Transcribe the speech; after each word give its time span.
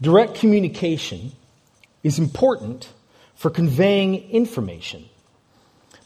direct 0.00 0.34
communication 0.36 1.32
is 2.02 2.18
important 2.18 2.88
for 3.34 3.50
conveying 3.50 4.30
information. 4.30 5.04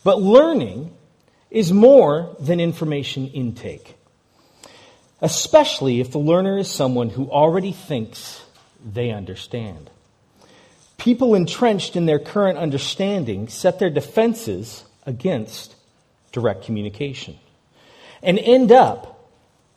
But 0.03 0.21
learning 0.21 0.91
is 1.51 1.73
more 1.73 2.37
than 2.41 2.61
information 2.61 3.29
intake, 3.29 3.97
especially 5.21 6.01
if 6.01 6.11
the 6.11 6.19
learner 6.19 6.59
is 6.59 6.71
someone 6.71 7.11
who 7.11 7.31
already 7.31 7.73
thinks 7.73 8.45
they 8.85 9.11
understand. 9.11 9.91
People 10.99 11.35
entrenched 11.35 11.97
in 11.97 12.07
their 12.07 12.19
current 12.19 12.59
understanding 12.59 13.49
set 13.49 13.79
their 13.79 13.91
defenses 13.91 14.85
against 15.07 15.75
direct 16.33 16.65
communication 16.65 17.39
and 18.23 18.39
end 18.39 18.73
up 18.73 19.14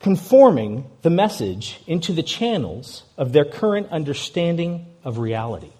conforming 0.00 0.88
the 1.02 1.10
message 1.10 1.80
into 1.86 2.12
the 2.12 2.22
channels 2.22 3.02
of 3.16 3.32
their 3.32 3.44
current 3.44 3.88
understanding 3.90 4.86
of 5.04 5.18
reality. 5.18 5.70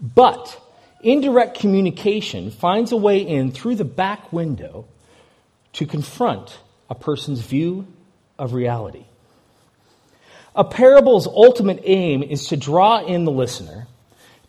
But 0.00 0.60
indirect 1.02 1.58
communication 1.58 2.50
finds 2.50 2.92
a 2.92 2.96
way 2.96 3.18
in 3.18 3.52
through 3.52 3.76
the 3.76 3.84
back 3.84 4.32
window 4.32 4.86
to 5.74 5.86
confront 5.86 6.58
a 6.88 6.94
person's 6.94 7.40
view 7.40 7.86
of 8.38 8.54
reality. 8.54 9.04
A 10.54 10.64
parable's 10.64 11.26
ultimate 11.26 11.82
aim 11.84 12.22
is 12.22 12.48
to 12.48 12.56
draw 12.56 13.04
in 13.04 13.24
the 13.24 13.30
listener, 13.30 13.86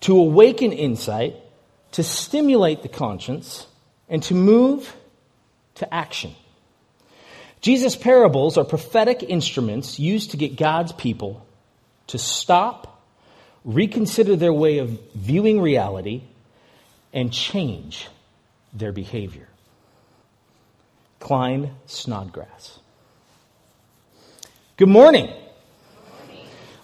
to 0.01 0.17
awaken 0.17 0.71
insight, 0.71 1.35
to 1.91 2.03
stimulate 2.03 2.81
the 2.81 2.89
conscience, 2.89 3.67
and 4.09 4.23
to 4.23 4.33
move 4.33 4.95
to 5.75 5.93
action. 5.93 6.33
Jesus' 7.61 7.95
parables 7.95 8.57
are 8.57 8.65
prophetic 8.65 9.23
instruments 9.23 9.99
used 9.99 10.31
to 10.31 10.37
get 10.37 10.55
God's 10.55 10.91
people 10.91 11.45
to 12.07 12.17
stop, 12.17 13.01
reconsider 13.63 14.35
their 14.35 14.51
way 14.51 14.79
of 14.79 14.99
viewing 15.13 15.61
reality, 15.61 16.23
and 17.13 17.31
change 17.31 18.07
their 18.73 18.91
behavior. 18.91 19.47
Klyne 21.19 21.71
Snodgrass. 21.85 22.79
Good 24.77 24.89
morning. 24.89 25.31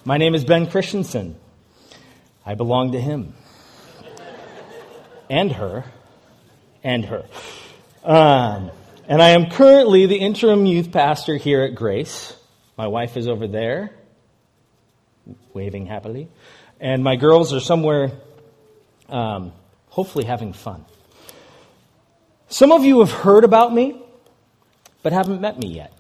My 0.05 0.17
name 0.17 0.35
is 0.35 0.45
Ben 0.45 0.69
Christensen. 0.69 1.35
I 2.45 2.53
belong 2.53 2.91
to 2.91 3.01
him 3.01 3.33
and 5.29 5.51
her 5.51 5.85
and 6.83 7.03
her. 7.05 7.25
Um, 8.03 8.71
and 9.07 9.21
I 9.21 9.29
am 9.29 9.49
currently 9.49 10.05
the 10.05 10.17
interim 10.17 10.65
youth 10.65 10.91
pastor 10.91 11.37
here 11.37 11.61
at 11.61 11.75
Grace. 11.75 12.35
My 12.77 12.87
wife 12.87 13.15
is 13.15 13.27
over 13.27 13.47
there, 13.47 13.91
waving 15.53 15.85
happily. 15.85 16.27
And 16.81 17.03
my 17.03 17.15
girls 17.15 17.53
are 17.53 17.61
somewhere, 17.61 18.11
um, 19.07 19.53
hopefully 19.87 20.25
having 20.25 20.51
fun. 20.51 20.85
Some 22.49 22.73
of 22.73 22.83
you 22.83 22.99
have 22.99 23.11
heard 23.11 23.45
about 23.45 23.73
me, 23.73 23.99
but 25.03 25.13
haven't 25.13 25.39
met 25.39 25.57
me 25.57 25.67
yet. 25.67 25.93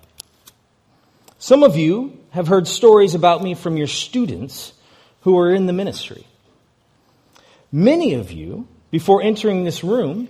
Some 1.39 1.63
of 1.63 1.77
you 1.77 2.19
have 2.31 2.47
heard 2.47 2.67
stories 2.67 3.15
about 3.15 3.41
me 3.41 3.53
from 3.53 3.77
your 3.77 3.87
students 3.87 4.73
who 5.21 5.37
are 5.39 5.51
in 5.53 5.65
the 5.65 5.73
ministry. 5.73 6.27
Many 7.71 8.15
of 8.15 8.31
you, 8.31 8.67
before 8.91 9.21
entering 9.21 9.63
this 9.63 9.83
room, 9.83 10.27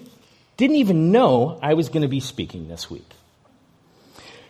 didn't 0.57 0.77
even 0.77 1.11
know 1.11 1.59
I 1.61 1.75
was 1.75 1.89
going 1.89 2.01
to 2.01 2.07
be 2.07 2.19
speaking 2.19 2.67
this 2.67 2.89
week. 2.89 3.09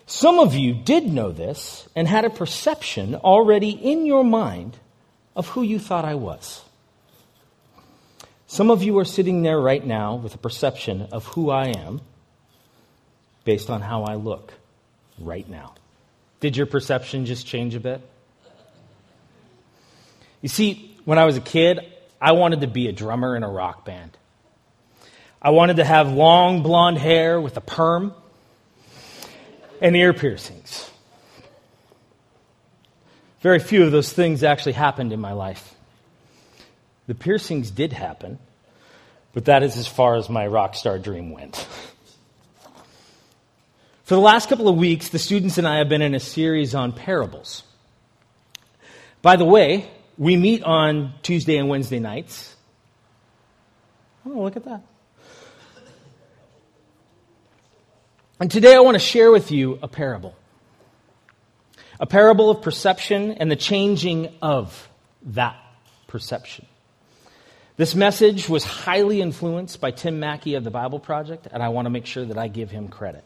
Some 0.05 0.39
of 0.39 0.55
you 0.55 0.73
did 0.73 1.05
know 1.05 1.31
this 1.31 1.88
and 1.94 2.08
had 2.08 2.23
a 2.23 2.30
perception 2.30 3.16
already 3.16 3.72
in 3.72 4.05
your 4.05 4.23
mind 4.23 4.78
of 5.35 5.50
who 5.50 5.61
you 5.61 5.80
thought 5.80 6.05
I 6.05 6.16
was. 6.16 6.63
Some 8.47 8.72
of 8.72 8.81
you 8.81 8.97
are 9.00 9.05
sitting 9.05 9.41
there 9.41 9.59
right 9.59 9.85
now 9.85 10.16
with 10.16 10.33
a 10.33 10.38
perception 10.38 11.09
of 11.11 11.25
who 11.28 11.50
I 11.50 11.67
am 11.67 12.00
based 13.44 13.69
on 13.69 13.81
how 13.81 14.03
I 14.03 14.16
look 14.16 14.53
right 15.19 15.47
now. 15.47 15.75
Did 16.40 16.56
your 16.56 16.66
perception 16.66 17.25
just 17.25 17.46
change 17.46 17.75
a 17.75 17.79
bit? 17.81 18.01
You 20.41 20.50
see, 20.50 20.97
when 21.03 21.17
I 21.17 21.25
was 21.25 21.35
a 21.35 21.41
kid, 21.41 21.79
I 22.22 22.31
wanted 22.31 22.62
to 22.62 22.67
be 22.67 22.88
a 22.88 22.94
drummer 22.94 23.35
in 23.35 23.44
a 23.44 23.50
rock 23.50 23.84
band. 23.84 24.17
I 25.42 25.52
wanted 25.52 25.78
to 25.78 25.84
have 25.84 26.12
long 26.12 26.64
blonde 26.64 26.98
hair 26.98 27.40
with 27.40 27.58
a 27.58 27.62
perm 27.62 28.14
and 29.81 29.96
ear 29.96 30.14
piercings. 30.14 30.90
Very 33.42 33.59
few 33.59 33.84
of 33.84 33.92
those 33.92 34.12
things 34.12 34.44
actually 34.44 34.74
happened 34.74 35.14
in 35.14 35.20
my 35.20 35.34
life. 35.34 35.76
The 37.06 37.16
piercings 37.16 37.72
did 37.72 37.94
happen, 37.94 38.40
but 39.34 39.46
that 39.46 39.64
is 39.64 39.78
as 39.78 39.88
far 39.88 40.16
as 40.16 40.30
my 40.30 40.47
rock 40.47 40.76
star 40.76 40.97
dream 40.97 41.31
went. 41.31 41.56
For 44.03 44.16
the 44.16 44.22
last 44.22 44.50
couple 44.50 44.68
of 44.68 44.76
weeks, 44.76 45.09
the 45.09 45.20
students 45.20 45.58
and 45.58 45.68
I 45.68 45.78
have 45.78 45.90
been 45.90 46.02
in 46.02 46.16
a 46.16 46.20
series 46.20 46.74
on 46.74 46.94
parables. 46.94 47.64
By 49.22 49.36
the 49.36 49.46
way, 49.46 49.90
we 50.18 50.36
meet 50.36 50.64
on 50.64 51.14
Tuesday 51.22 51.58
and 51.58 51.70
Wednesday 51.70 52.00
nights. 52.00 52.56
Oh, 54.26 54.42
look 54.42 54.56
at 54.56 54.66
that. 54.66 54.81
And 58.40 58.52
today 58.52 58.75
I 58.75 58.81
want 58.81 58.94
to 58.94 59.00
share 59.00 59.31
with 59.31 59.52
you 59.52 59.80
a 59.81 59.88
parable. 59.88 60.36
A 62.00 62.06
parable 62.06 62.52
of 62.52 62.62
perception 62.62 63.31
and 63.31 63.50
the 63.50 63.56
changing 63.56 64.31
of 64.44 64.90
that 65.24 65.58
perception. 66.06 66.68
This 67.78 67.96
message 67.96 68.47
was 68.47 68.64
highly 68.64 69.22
influenced 69.22 69.81
by 69.81 69.90
Tim 69.90 70.20
Mackie 70.20 70.53
of 70.53 70.64
the 70.64 70.70
Bible 70.70 71.00
Project, 71.00 71.47
and 71.52 71.64
I 71.64 71.70
want 71.70 71.88
to 71.88 71.90
make 71.90 72.06
sure 72.06 72.26
that 72.26 72.38
I 72.38 72.47
give 72.47 72.70
him 72.70 72.90
credit. 72.90 73.24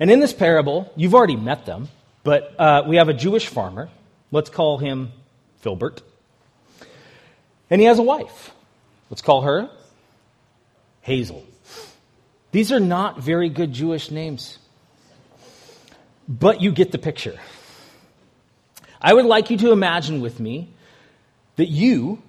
And 0.00 0.10
in 0.10 0.18
this 0.18 0.32
parable, 0.32 0.92
you've 0.96 1.14
already 1.14 1.36
met 1.36 1.66
them, 1.66 1.88
but 2.24 2.58
uh, 2.58 2.82
we 2.88 2.96
have 2.96 3.08
a 3.08 3.14
Jewish 3.14 3.46
farmer. 3.46 3.90
Let's 4.32 4.50
call 4.50 4.78
him 4.78 5.12
Filbert. 5.60 6.02
And 7.70 7.80
he 7.80 7.86
has 7.86 8.00
a 8.00 8.02
wife. 8.02 8.50
Let's 9.08 9.22
call 9.22 9.42
her 9.42 9.70
Hazel. 11.02 11.44
These 12.52 12.72
are 12.72 12.80
not 12.80 13.20
very 13.20 13.48
good 13.48 13.72
Jewish 13.72 14.10
names, 14.10 14.58
but 16.28 16.60
you 16.60 16.72
get 16.72 16.90
the 16.92 16.98
picture. 16.98 17.38
I 19.00 19.14
would 19.14 19.24
like 19.24 19.50
you 19.50 19.56
to 19.58 19.72
imagine 19.72 20.20
with 20.20 20.40
me 20.40 20.68
that 21.56 21.68
you 21.68 22.22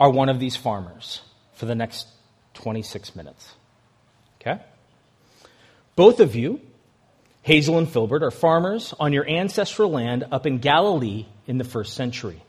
are 0.00 0.10
one 0.10 0.28
of 0.28 0.38
these 0.38 0.56
farmers 0.56 1.22
for 1.54 1.66
the 1.66 1.74
next 1.74 2.06
26 2.54 3.16
minutes. 3.16 3.54
Okay? 4.40 4.60
Both 5.96 6.20
of 6.20 6.34
you, 6.34 6.60
Hazel 7.42 7.78
and 7.78 7.88
Filbert, 7.88 8.22
are 8.22 8.30
farmers 8.30 8.94
on 9.00 9.12
your 9.12 9.28
ancestral 9.28 9.90
land 9.90 10.26
up 10.30 10.46
in 10.46 10.58
Galilee 10.58 11.26
in 11.46 11.58
the 11.58 11.64
first 11.64 11.94
century. 11.94 12.42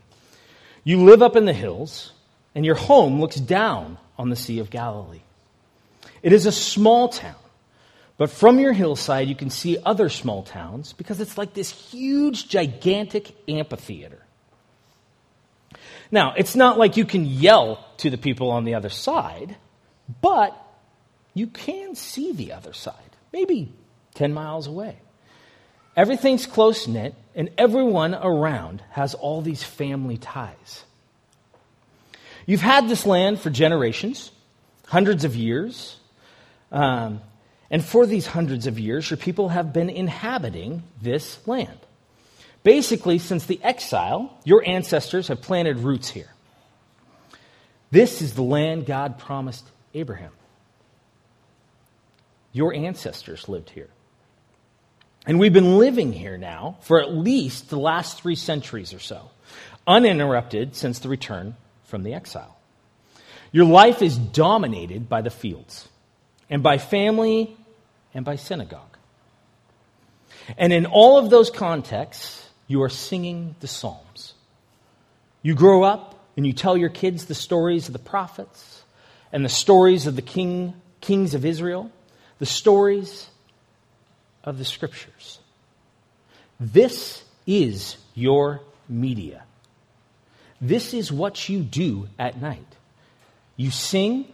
You 0.84 1.03
live 1.03 1.22
up 1.22 1.35
in 1.35 1.45
the 1.45 1.53
hills, 1.53 2.12
and 2.53 2.66
your 2.66 2.75
home 2.75 3.19
looks 3.19 3.35
down 3.35 3.97
on 4.18 4.29
the 4.29 4.35
Sea 4.35 4.59
of 4.59 4.69
Galilee. 4.69 5.22
It 6.22 6.34
is 6.34 6.46
a 6.46 6.52
small 6.52 7.09
town. 7.09 7.35
But 8.18 8.30
from 8.30 8.59
your 8.59 8.74
hillside, 8.74 9.30
you 9.30 9.35
can 9.35 9.50
see 9.50 9.78
other 9.85 10.09
small 10.09 10.44
towns 10.44 10.91
because 10.94 11.22
it's 11.22 11.38
like 11.38 11.53
this 11.53 11.72
huge, 11.72 12.50
gigantic 12.50 13.34
amphitheater. 13.47 14.22
Now, 16.12 16.34
it's 16.35 16.56
not 16.56 16.78
like 16.78 16.97
you 16.97 17.06
can 17.06 17.25
yell 17.25 17.85
to 17.97 18.09
the 18.09 18.18
people 18.18 18.52
on 18.52 18.66
the 18.66 18.75
other 18.75 18.90
side, 18.90 19.56
but 20.22 20.56
you 21.34 21.47
can 21.47 21.96
see 21.96 22.34
the 22.34 22.53
other 22.53 22.74
side, 22.74 23.16
maybe 23.31 23.72
10 24.16 24.34
miles 24.34 24.68
away. 24.68 24.97
Everything's 25.96 26.46
close 26.46 26.88
knit, 26.88 27.13
and 27.36 27.50
everyone 27.57 28.16
around 28.16 28.81
has 28.91 29.13
all 29.13 29.41
these 29.41 29.63
family 29.63 30.18
ties. 30.18 30.83
You've 32.45 32.62
had 32.62 32.89
this 32.89 33.06
land 33.06 33.39
for 33.39 33.50
generations, 33.50 34.31
hundreds 34.88 35.24
of 35.24 35.36
years. 35.36 35.99
Um, 36.71 37.21
and 37.71 37.83
for 37.83 38.06
these 38.06 38.25
hundreds 38.25 38.68
of 38.68 38.80
years, 38.80 39.10
your 39.10 39.18
people 39.18 39.50
have 39.50 39.74
been 39.74 39.89
inhabiting 39.89 40.83
this 41.01 41.45
land. 41.48 41.77
Basically, 42.63 43.19
since 43.19 43.45
the 43.45 43.60
exile, 43.63 44.38
your 44.44 44.68
ancestors 44.68 45.27
have 45.30 45.42
planted 45.42 45.80
roots 45.80 46.10
here. 46.10 46.30
This 47.92 48.21
is 48.21 48.33
the 48.33 48.44
land 48.44 48.86
God 48.86 49.18
promised 49.18 49.66
Abraham. 49.94 50.31
Your 52.51 52.74
ancestors 52.74 53.48
lived 53.48 53.69
here. 53.69 53.89
And 55.25 55.39
we've 55.39 55.54
been 55.54 55.77
living 55.77 56.12
here 56.12 56.38
now 56.38 56.77
for 56.81 57.01
at 57.01 57.13
least 57.13 57.69
the 57.69 57.80
last 57.80 58.21
three 58.21 58.36
centuries 58.36 58.94
or 58.94 59.00
so, 59.00 59.30
uninterrupted 59.86 60.75
since 60.75 61.00
the 61.00 61.10
return 61.10 61.56
from 61.83 62.04
the 62.04 62.13
exile. 62.13 62.57
Your 63.51 63.66
life 63.66 64.01
is 64.01 64.18
dominated 64.18 65.10
by 65.10 65.21
the 65.21 65.30
fields 65.30 65.88
and 66.50 66.63
by 66.63 66.78
family 66.78 67.56
and 68.13 68.25
by 68.25 68.36
synagogue. 68.36 68.98
And 70.57 70.74
in 70.74 70.86
all 70.86 71.18
of 71.18 71.30
those 71.30 71.50
contexts, 71.50 72.50
you 72.68 72.81
are 72.81 72.90
singing 72.90 73.56
the 73.60 73.68
Psalms. 73.68 74.34
You 75.42 75.56
grow 75.56 75.84
up 75.84 76.19
and 76.36 76.46
you 76.46 76.54
tell 76.54 76.78
your 76.78 76.90
kids 76.90 77.25
the 77.25 77.36
stories 77.36 77.88
of 77.88 77.94
the 77.94 78.00
prophets 78.00 78.84
and 79.31 79.46
the 79.46 79.50
stories 79.50 80.07
of 80.07 80.16
the 80.16 80.22
king, 80.22 80.74
kings 81.01 81.34
of 81.34 81.46
Israel, 81.46 81.92
the 82.40 82.46
stories 82.46 83.30
of 84.44 84.57
the 84.57 84.66
scriptures. 84.66 85.40
This 86.60 87.24
is 87.45 87.98
your 88.16 88.62
media. 88.88 89.44
This 90.62 90.94
is 90.94 91.12
what 91.12 91.48
you 91.48 91.62
do 91.62 92.10
at 92.18 92.42
night. 92.42 92.66
You 93.56 93.72
sing 93.72 94.25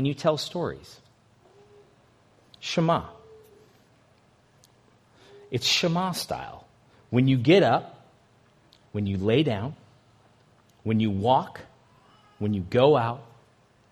and 0.00 0.06
you 0.06 0.14
tell 0.14 0.38
stories. 0.38 0.98
Shema. 2.58 3.02
It's 5.50 5.66
Shema 5.66 6.12
style. 6.12 6.66
When 7.10 7.28
you 7.28 7.36
get 7.36 7.62
up, 7.62 8.02
when 8.92 9.06
you 9.06 9.18
lay 9.18 9.42
down, 9.42 9.76
when 10.84 11.00
you 11.00 11.10
walk, 11.10 11.60
when 12.38 12.54
you 12.54 12.62
go 12.62 12.96
out, 12.96 13.22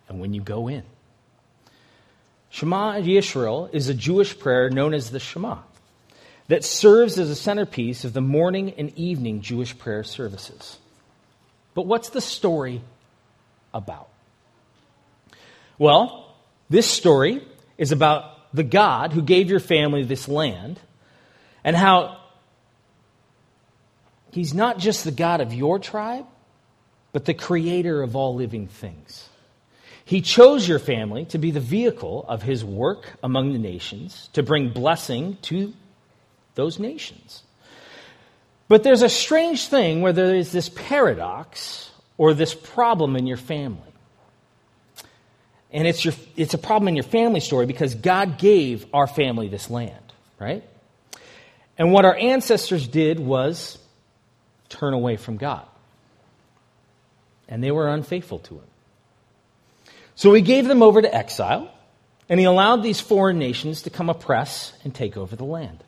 and 0.09 0.19
when 0.19 0.33
you 0.33 0.41
go 0.41 0.69
in. 0.69 0.83
Shema 2.49 2.95
Yisrael 3.03 3.69
is 3.75 3.91
a 3.91 3.95
Jewish 3.95 4.39
prayer 4.39 4.71
known 4.71 4.95
as 4.95 5.11
the 5.11 5.21
Shema 5.21 5.59
that 6.47 6.65
serves 6.65 7.19
as 7.19 7.29
a 7.29 7.37
centerpiece 7.37 8.07
of 8.07 8.15
the 8.15 8.23
morning 8.23 8.73
and 8.79 8.99
evening 8.99 9.43
Jewish 9.43 9.77
prayer 9.77 10.05
services. 10.05 10.79
But 11.75 11.85
what's 11.85 12.09
the 12.09 12.23
story 12.23 12.81
about? 13.75 14.09
Well, 15.79 16.35
this 16.69 16.91
story 16.91 17.43
is 17.77 17.93
about 17.93 18.55
the 18.55 18.65
God 18.65 19.13
who 19.13 19.23
gave 19.23 19.49
your 19.49 19.61
family 19.61 20.03
this 20.03 20.29
land 20.29 20.81
and 21.65 21.77
how 21.77 22.19
he's 24.33 24.55
not 24.55 24.79
just 24.79 25.05
the 25.05 25.11
God 25.11 25.41
of 25.41 25.55
your 25.55 25.79
tribe, 25.79 26.27
but 27.13 27.25
the 27.25 27.35
creator 27.35 28.03
of 28.03 28.17
all 28.17 28.35
living 28.35 28.67
things. 28.67 29.29
He 30.05 30.23
chose 30.23 30.67
your 30.67 30.79
family 30.79 31.27
to 31.27 31.39
be 31.39 31.51
the 31.51 31.61
vehicle 31.61 32.25
of 32.29 32.43
his 32.43 32.65
work 32.65 33.19
among 33.23 33.53
the 33.53 33.59
nations, 33.59 34.31
to 34.33 34.43
bring 34.43 34.71
blessing 34.71 35.37
to 35.43 35.75
those 36.55 36.79
nations. 36.79 37.43
But 38.69 38.83
there's 38.83 39.03
a 39.03 39.09
strange 39.09 39.69
thing 39.69 40.01
where 40.01 40.13
there 40.13 40.35
is 40.35 40.51
this 40.51 40.69
paradox 40.71 41.91
or 42.17 42.35
this 42.35 42.55
problem 42.55 43.17
in 43.17 43.27
your 43.27 43.37
family. 43.37 43.88
And 45.73 45.87
it's, 45.87 46.05
your, 46.05 46.15
it's 46.37 46.55
a 46.55 46.59
problem 46.59 46.89
in 46.89 46.97
your 46.97 47.05
family 47.05 47.41
story 47.41 47.67
because 47.67 47.95
God 47.95 48.39
gave 48.39 48.87
our 48.95 49.07
family 49.07 49.49
this 49.49 49.69
land, 49.69 49.95
right? 50.39 50.65
And 51.77 51.93
what 51.93 52.05
our 52.05 52.17
ancestors 52.17 52.89
did 52.89 53.21
was 53.21 53.79
turn 54.69 54.95
away 54.95 55.17
from 55.17 55.37
God. 55.37 55.67
And 57.49 57.63
they 57.63 57.71
were 57.71 57.89
unfaithful 57.89 58.41
to 58.41 58.55
Him. 58.55 59.95
So 60.15 60.33
He 60.33 60.43
gave 60.43 60.67
them 60.67 60.83
over 60.83 61.01
to 61.01 61.15
exile, 61.15 61.71
and 62.29 62.41
He 62.41 62.47
allowed 62.47 62.83
these 62.83 63.01
foreign 63.01 63.39
nations 63.39 63.83
to 63.83 63.91
come 63.91 64.11
oppress 64.11 64.73
and 64.85 64.95
take 64.95 65.17
over 65.17 65.37
the 65.37 65.45
land. 65.45 65.85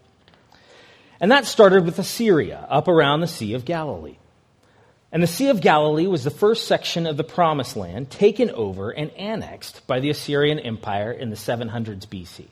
And 1.20 1.32
that 1.32 1.46
started 1.46 1.84
with 1.84 1.98
Assyria, 1.98 2.66
up 2.70 2.88
around 2.88 3.20
the 3.20 3.26
Sea 3.26 3.54
of 3.54 3.64
Galilee. 3.64 4.16
And 5.12 5.22
the 5.22 5.26
Sea 5.26 5.48
of 5.48 5.60
Galilee 5.60 6.06
was 6.06 6.22
the 6.22 6.30
first 6.30 6.68
section 6.68 7.06
of 7.06 7.16
the 7.16 7.24
Promised 7.24 7.76
Land 7.76 8.10
taken 8.10 8.50
over 8.50 8.90
and 8.90 9.10
annexed 9.12 9.86
by 9.86 9.98
the 10.00 10.10
Assyrian 10.10 10.60
Empire 10.60 11.10
in 11.10 11.30
the 11.30 11.36
700s 11.36 12.06
BC. 12.06 12.46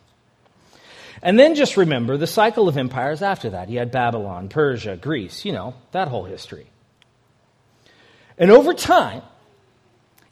And 1.22 1.38
then 1.38 1.54
just 1.54 1.76
remember 1.76 2.16
the 2.16 2.26
cycle 2.26 2.68
of 2.68 2.76
empires 2.76 3.22
after 3.22 3.50
that. 3.50 3.68
You 3.68 3.78
had 3.78 3.90
Babylon, 3.90 4.48
Persia, 4.48 4.96
Greece, 4.96 5.44
you 5.44 5.52
know, 5.52 5.74
that 5.92 6.08
whole 6.08 6.24
history. 6.24 6.66
And 8.36 8.50
over 8.50 8.72
time, 8.72 9.22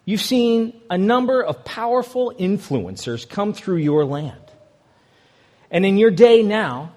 you've 0.05 0.20
seen 0.20 0.81
a 0.88 0.99
number 0.99 1.43
of 1.43 1.64
powerful 1.64 2.32
influencers 2.38 3.28
come 3.28 3.52
through 3.52 3.78
your 3.78 4.05
land. 4.05 4.40
And 5.70 5.84
in 5.84 5.99
your 5.99 6.12
day 6.12 6.43
now, 6.43 6.93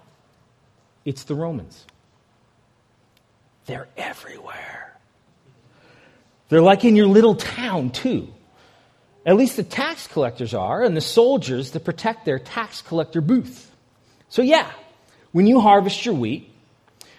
it's 1.06 1.24
the 1.24 1.34
Romans. 1.34 1.86
They're 3.66 3.88
everywhere. 3.98 4.79
They're 6.50 6.62
like 6.62 6.84
in 6.84 6.96
your 6.96 7.08
little 7.08 7.36
town, 7.36 7.92
too. 7.92 8.28
At 9.26 9.38
least 9.38 9.56
the 9.56 9.64
tax 9.64 10.08
collectors 10.08 10.54
are, 10.54 10.84
and 10.84 10.98
the 10.98 11.02
soldiers 11.02 11.72
that 11.72 11.86
protect 11.86 12.26
their 12.26 12.40
tax 12.40 12.82
collector 12.82 13.22
booth. 13.22 13.72
So, 14.30 14.42
yeah, 14.42 14.70
when 15.32 15.48
you 15.48 15.60
harvest 15.60 16.06
your 16.06 16.16
wheat, 16.16 16.52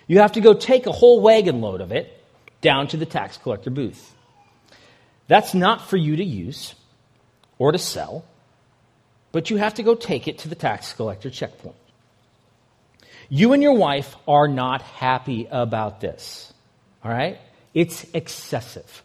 you 0.06 0.19
have 0.19 0.32
to 0.32 0.41
go 0.41 0.55
take 0.55 0.87
a 0.87 0.93
whole 0.93 1.21
wagon 1.21 1.61
load 1.61 1.81
of 1.81 1.93
it 1.93 2.21
down 2.61 2.88
to 2.88 2.97
the 2.97 3.06
tax 3.06 3.37
collector 3.37 3.71
booth. 3.71 4.12
That's 5.29 5.55
not 5.55 5.88
for 5.88 5.97
you 5.97 6.17
to 6.17 6.25
use 6.25 6.75
or 7.59 7.71
to 7.71 7.79
sell, 7.79 8.25
but 9.31 9.50
you 9.50 9.59
have 9.59 9.75
to 9.75 9.85
go 9.85 9.94
take 9.94 10.26
it 10.26 10.38
to 10.38 10.49
the 10.49 10.56
tax 10.56 10.93
collector 10.93 11.31
checkpoint. 11.31 11.76
You 13.29 13.53
and 13.53 13.62
your 13.62 13.75
wife 13.75 14.17
are 14.26 14.49
not 14.49 14.83
happy 14.83 15.47
about 15.49 16.00
this. 16.00 16.53
All 17.05 17.12
right? 17.12 17.38
It's 17.73 18.05
excessive. 18.12 19.05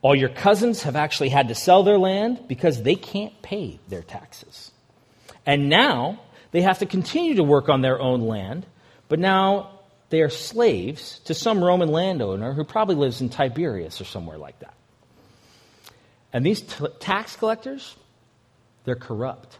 All 0.00 0.14
your 0.14 0.28
cousins 0.28 0.84
have 0.84 0.96
actually 0.96 1.28
had 1.28 1.48
to 1.48 1.54
sell 1.54 1.82
their 1.82 1.98
land 1.98 2.46
because 2.46 2.82
they 2.82 2.94
can't 2.94 3.40
pay 3.42 3.80
their 3.88 4.02
taxes. 4.02 4.70
And 5.44 5.68
now 5.68 6.20
they 6.52 6.62
have 6.62 6.78
to 6.78 6.86
continue 6.86 7.34
to 7.34 7.42
work 7.42 7.68
on 7.68 7.82
their 7.82 8.00
own 8.00 8.22
land, 8.22 8.64
but 9.08 9.18
now 9.18 9.80
they 10.10 10.20
are 10.20 10.30
slaves 10.30 11.18
to 11.20 11.34
some 11.34 11.62
Roman 11.62 11.88
landowner 11.88 12.52
who 12.52 12.64
probably 12.64 12.94
lives 12.94 13.20
in 13.20 13.28
Tiberias 13.28 14.00
or 14.00 14.04
somewhere 14.04 14.38
like 14.38 14.58
that. 14.60 14.74
And 16.32 16.44
these 16.44 16.62
t- 16.62 16.86
tax 17.00 17.36
collectors, 17.36 17.96
they're 18.84 18.96
corrupt. 18.96 19.58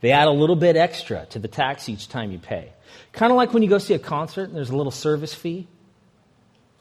They 0.00 0.12
add 0.12 0.28
a 0.28 0.32
little 0.32 0.56
bit 0.56 0.76
extra 0.76 1.26
to 1.30 1.38
the 1.38 1.48
tax 1.48 1.88
each 1.88 2.08
time 2.08 2.30
you 2.30 2.38
pay. 2.38 2.72
Kind 3.12 3.32
of 3.32 3.36
like 3.36 3.52
when 3.52 3.62
you 3.62 3.68
go 3.68 3.78
see 3.78 3.94
a 3.94 3.98
concert 3.98 4.44
and 4.44 4.56
there's 4.56 4.70
a 4.70 4.76
little 4.76 4.92
service 4.92 5.34
fee. 5.34 5.66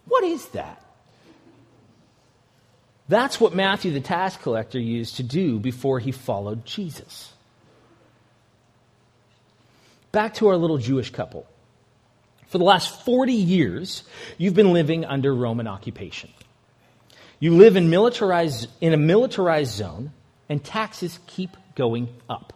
What 0.05 0.23
is 0.23 0.45
that? 0.49 0.83
That's 3.09 3.41
what 3.41 3.55
Matthew 3.55 3.91
the 3.91 4.01
tax 4.01 4.37
collector 4.37 4.79
used 4.79 5.15
to 5.17 5.23
do 5.23 5.59
before 5.59 5.99
he 5.99 6.11
followed 6.11 6.63
Jesus. 6.63 7.33
Back 10.11 10.35
to 10.35 10.47
our 10.49 10.57
little 10.57 10.77
Jewish 10.77 11.09
couple. 11.09 11.47
For 12.47 12.59
the 12.59 12.63
last 12.63 13.03
40 13.05 13.33
years, 13.33 14.03
you've 14.37 14.53
been 14.53 14.73
living 14.73 15.05
under 15.05 15.33
Roman 15.33 15.67
occupation. 15.67 16.29
You 17.39 17.55
live 17.55 17.75
in, 17.75 17.89
militarized, 17.89 18.67
in 18.79 18.93
a 18.93 18.97
militarized 18.97 19.73
zone, 19.73 20.11
and 20.47 20.63
taxes 20.63 21.19
keep 21.25 21.57
going 21.75 22.09
up. 22.29 22.53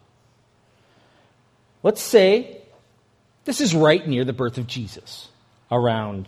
Let's 1.82 2.02
say 2.02 2.62
this 3.46 3.60
is 3.60 3.74
right 3.74 4.08
near 4.08 4.24
the 4.24 4.34
birth 4.34 4.60
of 4.60 4.68
Jesus, 4.68 5.30
around 5.72 6.28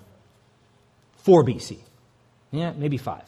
4 1.17 1.43
BC. 1.43 1.77
Yeah, 2.51 2.73
maybe 2.75 2.97
5. 2.97 3.21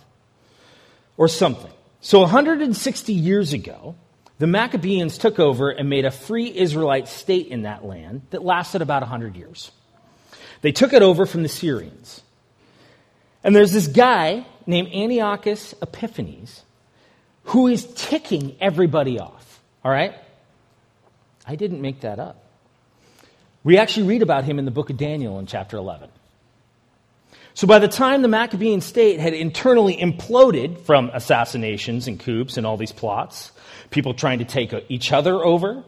Or 1.18 1.28
something. 1.28 1.72
So 2.00 2.20
160 2.20 3.12
years 3.12 3.54
ago, 3.54 3.96
the 4.40 4.48
Maccabees 4.48 5.18
took 5.18 5.40
over 5.40 5.72
and 5.72 5.90
made 5.90 6.06
a 6.06 6.12
free 6.12 6.56
Israelite 6.56 7.08
state 7.08 7.48
in 7.48 7.64
that 7.64 7.84
land 7.84 8.22
that 8.30 8.44
lasted 8.44 8.82
about 8.82 9.02
100 9.02 9.36
years. 9.36 9.72
They 10.62 10.72
took 10.72 10.94
it 10.94 11.02
over 11.02 11.26
from 11.26 11.44
the 11.44 11.50
Syrians. 11.50 12.22
And 13.44 13.56
there's 13.56 13.72
this 13.72 13.88
guy 13.88 14.46
named 14.66 14.90
Antiochus 14.94 15.74
Epiphanes 15.82 16.64
who 17.46 17.68
is 17.68 17.86
ticking 17.96 18.56
everybody 18.60 19.20
off. 19.20 19.62
All 19.84 19.92
right? 19.92 20.14
I 21.46 21.56
didn't 21.56 21.82
make 21.82 22.02
that 22.02 22.20
up. 22.20 22.44
We 23.64 23.78
actually 23.78 24.08
read 24.08 24.22
about 24.22 24.44
him 24.44 24.60
in 24.60 24.66
the 24.66 24.72
book 24.72 24.90
of 24.90 24.98
Daniel 24.98 25.40
in 25.40 25.46
chapter 25.46 25.78
11. 25.78 26.10
So 27.58 27.66
by 27.66 27.80
the 27.80 27.88
time 27.88 28.22
the 28.22 28.28
Maccabean 28.28 28.82
state 28.82 29.20
had 29.20 29.34
internally 29.34 29.98
imploded 29.98 30.80
from 30.82 31.10
assassinations 31.12 32.08
and 32.08 32.20
coups 32.20 32.56
and 32.56 32.68
all 32.68 32.78
these 32.78 32.92
plots, 32.92 33.52
people 33.90 34.14
trying 34.14 34.38
to 34.38 34.46
take 34.46 34.74
uh, 34.74 34.82
each 34.90 35.12
other 35.12 35.44
over, 35.44 35.84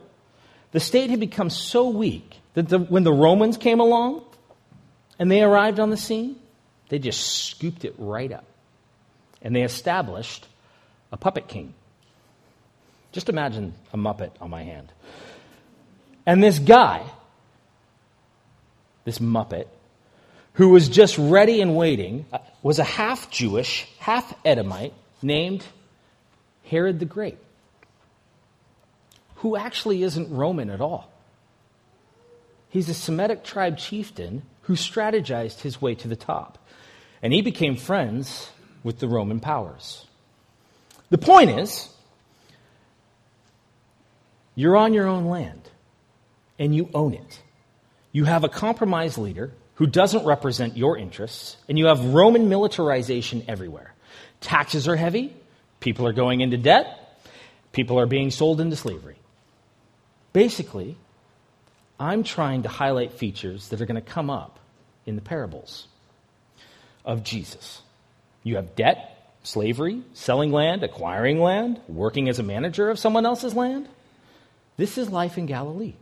the 0.72 0.80
state 0.80 1.12
had 1.12 1.20
become 1.20 1.52
so 1.52 1.88
weak 1.90 2.38
that 2.56 2.70
the, 2.70 2.80
when 2.80 3.04
the 3.04 3.14
Romans 3.14 3.56
came 3.56 3.80
along 3.80 4.24
and 5.20 5.30
they 5.30 5.44
arrived 5.44 5.80
on 5.80 5.92
the 5.92 5.96
scene, 5.96 6.38
they 6.90 6.98
just 6.98 7.22
scooped 7.50 7.86
it 7.86 7.94
right 8.00 8.32
up. 8.32 8.46
And 9.44 9.56
they 9.56 9.62
established 9.62 10.48
a 11.12 11.18
puppet 11.18 11.48
king. 11.48 11.76
Just 13.12 13.30
imagine 13.30 13.76
a 13.94 13.98
Muppet 13.98 14.32
on 14.42 14.50
my 14.50 14.64
hand. 14.64 14.92
And 16.26 16.42
this 16.42 16.58
guy, 16.58 17.04
this 19.06 19.20
Muppet, 19.20 19.68
who 20.60 20.68
was 20.68 20.90
just 20.90 21.18
ready 21.18 21.62
and 21.62 21.74
waiting, 21.78 22.26
uh, 22.34 22.38
was 22.62 22.80
a 22.80 22.84
half 22.84 23.32
Jewish, 23.32 23.88
half 23.98 24.34
Edomite 24.44 24.94
named 25.22 25.64
Herod 26.66 27.00
the 27.00 27.06
Great, 27.06 27.38
who 29.36 29.56
actually 29.56 30.04
isn't 30.04 30.30
Roman 30.30 30.70
at 30.70 30.82
all. 30.82 31.10
He's 32.68 32.90
a 32.90 32.94
Semitic 32.94 33.46
tribe 33.46 33.78
chieftain 33.78 34.42
who 34.64 34.74
strategized 34.74 35.62
his 35.62 35.82
way 35.82 35.96
to 35.96 36.10
the 36.10 36.18
top. 36.18 36.58
and 37.22 37.32
he 37.32 37.42
became 37.42 37.78
friends 37.78 38.50
with 38.84 39.00
the 39.00 39.08
Roman 39.08 39.40
powers. 39.40 40.06
The 41.10 41.18
point 41.18 41.52
is, 41.52 41.88
you're 44.56 44.76
on 44.76 44.94
your 44.94 45.08
own 45.08 45.28
land 45.28 45.70
and 46.58 46.76
you 46.76 46.90
own 46.94 47.14
it. 47.14 47.40
You 48.12 48.26
have 48.26 48.44
a 48.44 48.50
compromised 48.50 49.18
leader 49.18 49.54
who 49.80 49.88
doesn't 49.88 50.26
represent 50.26 50.76
your 50.76 50.98
interests, 50.98 51.56
and 51.70 51.80
you 51.80 51.86
have 51.86 52.04
Roman 52.04 52.50
militarization 52.50 53.46
everywhere. 53.48 53.94
Taxes 54.42 54.90
are 54.90 54.96
heavy, 54.98 55.34
people 55.80 56.06
are 56.06 56.12
going 56.12 56.42
into 56.42 56.58
debt, 56.58 57.18
people 57.72 57.98
are 57.98 58.06
being 58.06 58.30
sold 58.30 58.60
into 58.60 58.76
slavery. 58.76 59.16
Basically, 60.34 60.98
I'm 61.98 62.24
trying 62.24 62.64
to 62.64 62.70
highlight 62.70 63.14
features 63.14 63.70
that 63.70 63.80
are 63.80 63.86
going 63.86 63.96
to 63.96 64.02
come 64.02 64.30
up 64.30 64.60
in 65.06 65.16
the 65.16 65.22
parables 65.22 65.88
of 67.06 67.24
Jesus. 67.24 67.82
You 68.44 68.58
have 68.58 68.76
debt, 68.76 69.34
slavery, 69.44 70.04
selling 70.14 70.52
land, 70.52 70.84
acquiring 70.84 71.40
land, 71.40 71.80
working 71.88 72.28
as 72.28 72.38
a 72.38 72.44
manager 72.44 72.90
of 72.90 73.00
someone 73.00 73.26
else's 73.26 73.56
land. 73.56 73.88
This 74.76 74.98
is 74.98 75.10
life 75.10 75.38
in 75.38 75.46
Galilee. 75.46 75.94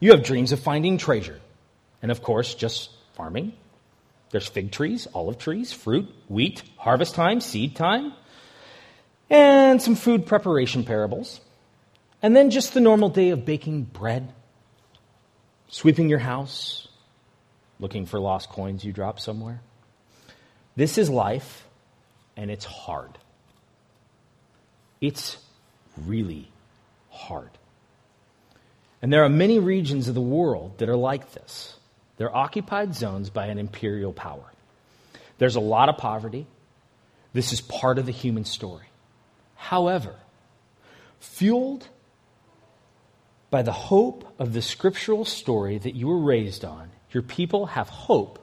You 0.00 0.12
have 0.12 0.24
dreams 0.24 0.52
of 0.52 0.60
finding 0.60 0.96
treasure. 0.96 1.38
And 2.02 2.10
of 2.10 2.22
course, 2.22 2.54
just 2.54 2.90
farming. 3.14 3.52
There's 4.30 4.46
fig 4.46 4.72
trees, 4.72 5.08
olive 5.14 5.38
trees, 5.38 5.72
fruit, 5.72 6.08
wheat, 6.28 6.62
harvest 6.76 7.14
time, 7.14 7.40
seed 7.40 7.74
time, 7.76 8.12
and 9.30 9.80
some 9.80 9.94
food 9.94 10.26
preparation 10.26 10.84
parables. 10.84 11.40
And 12.22 12.36
then 12.36 12.50
just 12.50 12.74
the 12.74 12.80
normal 12.80 13.08
day 13.08 13.30
of 13.30 13.44
baking 13.44 13.84
bread, 13.84 14.32
sweeping 15.68 16.08
your 16.08 16.18
house, 16.18 16.88
looking 17.80 18.06
for 18.06 18.18
lost 18.18 18.50
coins 18.50 18.84
you 18.84 18.92
dropped 18.92 19.20
somewhere. 19.20 19.60
This 20.76 20.98
is 20.98 21.08
life, 21.08 21.66
and 22.36 22.50
it's 22.50 22.64
hard. 22.64 23.18
It's 25.00 25.36
really 25.96 26.48
hard. 27.10 27.50
And 29.00 29.12
there 29.12 29.24
are 29.24 29.28
many 29.28 29.58
regions 29.58 30.08
of 30.08 30.14
the 30.14 30.20
world 30.20 30.78
that 30.78 30.88
are 30.88 30.96
like 30.96 31.32
this. 31.32 31.77
They're 32.18 32.34
occupied 32.34 32.94
zones 32.94 33.30
by 33.30 33.46
an 33.46 33.58
imperial 33.58 34.12
power. 34.12 34.52
There's 35.38 35.56
a 35.56 35.60
lot 35.60 35.88
of 35.88 35.96
poverty. 35.96 36.46
This 37.32 37.52
is 37.52 37.60
part 37.60 37.98
of 37.98 38.06
the 38.06 38.12
human 38.12 38.44
story. 38.44 38.86
However, 39.54 40.14
fueled 41.20 41.88
by 43.50 43.62
the 43.62 43.72
hope 43.72 44.34
of 44.38 44.52
the 44.52 44.62
scriptural 44.62 45.24
story 45.24 45.78
that 45.78 45.94
you 45.94 46.08
were 46.08 46.18
raised 46.18 46.64
on, 46.64 46.90
your 47.12 47.22
people 47.22 47.66
have 47.66 47.88
hope 47.88 48.38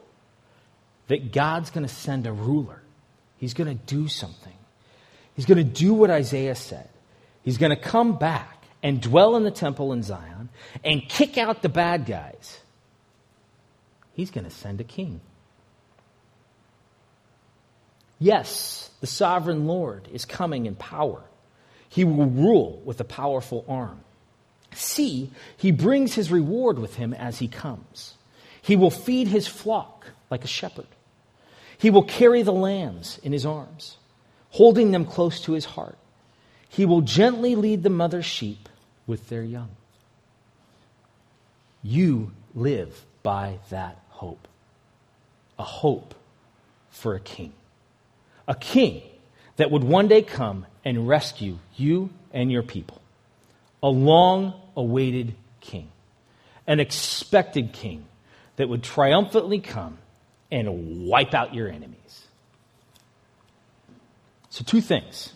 that 1.08 1.32
God's 1.32 1.70
going 1.70 1.86
to 1.86 1.94
send 1.94 2.26
a 2.26 2.32
ruler. 2.32 2.82
He's 3.38 3.54
going 3.54 3.78
to 3.78 3.86
do 3.86 4.08
something. 4.08 4.54
He's 5.36 5.46
going 5.46 5.58
to 5.58 5.64
do 5.64 5.94
what 5.94 6.10
Isaiah 6.10 6.56
said. 6.56 6.90
He's 7.44 7.58
going 7.58 7.70
to 7.72 7.76
come 7.76 8.18
back 8.18 8.64
and 8.82 9.02
dwell 9.02 9.36
in 9.36 9.44
the 9.44 9.52
temple 9.52 9.94
in 9.94 10.02
Zion 10.02 10.50
and 10.84 11.08
kick 11.08 11.38
out 11.38 11.62
the 11.62 11.70
bad 11.70 12.06
guys, 12.06 12.60
he's 14.16 14.32
going 14.32 14.46
to 14.46 14.52
send 14.52 14.82
a 14.82 14.84
king. 14.84 15.22
Yes, 18.20 18.90
the 19.02 19.08
sovereign 19.08 19.68
Lord 19.68 20.08
is 20.12 20.26
coming 20.26 20.66
in 20.66 20.76
power. 20.76 21.22
He 21.90 22.04
will 22.04 22.26
rule 22.26 22.82
with 22.86 23.00
a 23.00 23.06
powerful 23.06 23.66
arm. 23.68 24.00
See, 24.74 25.32
he 25.58 25.72
brings 25.72 26.14
his 26.14 26.32
reward 26.32 26.80
with 26.80 26.96
him 26.96 27.14
as 27.14 27.40
he 27.40 27.48
comes. 27.48 28.16
He 28.62 28.76
will 28.76 28.92
feed 28.92 29.28
his 29.28 29.48
flock 29.48 30.08
like 30.30 30.44
a 30.44 30.48
shepherd. 30.48 30.88
He 31.78 31.90
will 31.90 32.04
carry 32.04 32.42
the 32.42 32.54
lambs 32.54 33.20
in 33.22 33.32
his 33.32 33.46
arms, 33.46 33.98
holding 34.50 34.92
them 34.92 35.06
close 35.06 35.42
to 35.42 35.54
his 35.54 35.66
heart. 35.66 35.98
He 36.70 36.86
will 36.86 37.02
gently 37.02 37.56
lead 37.56 37.84
the 37.84 37.90
mother 37.90 38.22
sheep 38.22 38.68
with 39.08 39.30
their 39.30 39.44
young. 39.44 39.70
You 41.84 42.32
live 42.54 43.06
by 43.22 43.60
that 43.70 44.05
hope. 44.16 44.48
A 45.60 45.64
hope 45.64 46.16
for 46.90 47.16
a 47.16 47.20
king. 47.20 47.54
A 48.48 48.56
king 48.56 49.02
that 49.58 49.72
would 49.72 49.84
one 49.84 50.08
day 50.08 50.22
come 50.22 50.66
and 50.84 51.08
rescue 51.08 51.58
you 51.76 52.10
and 52.34 52.52
your 52.52 52.64
people. 52.64 53.02
A 53.84 53.90
long 53.90 54.54
awaited 54.76 55.36
king. 55.62 55.90
An 56.68 56.80
expected 56.80 57.74
king 57.74 58.06
that 58.56 58.70
would 58.70 58.84
triumphantly 58.84 59.60
come 59.60 59.98
and 60.52 61.08
wipe 61.08 61.34
out 61.34 61.54
your 61.54 61.68
enemies. 61.68 62.28
So, 64.50 64.64
two 64.64 64.82
things 64.82 65.34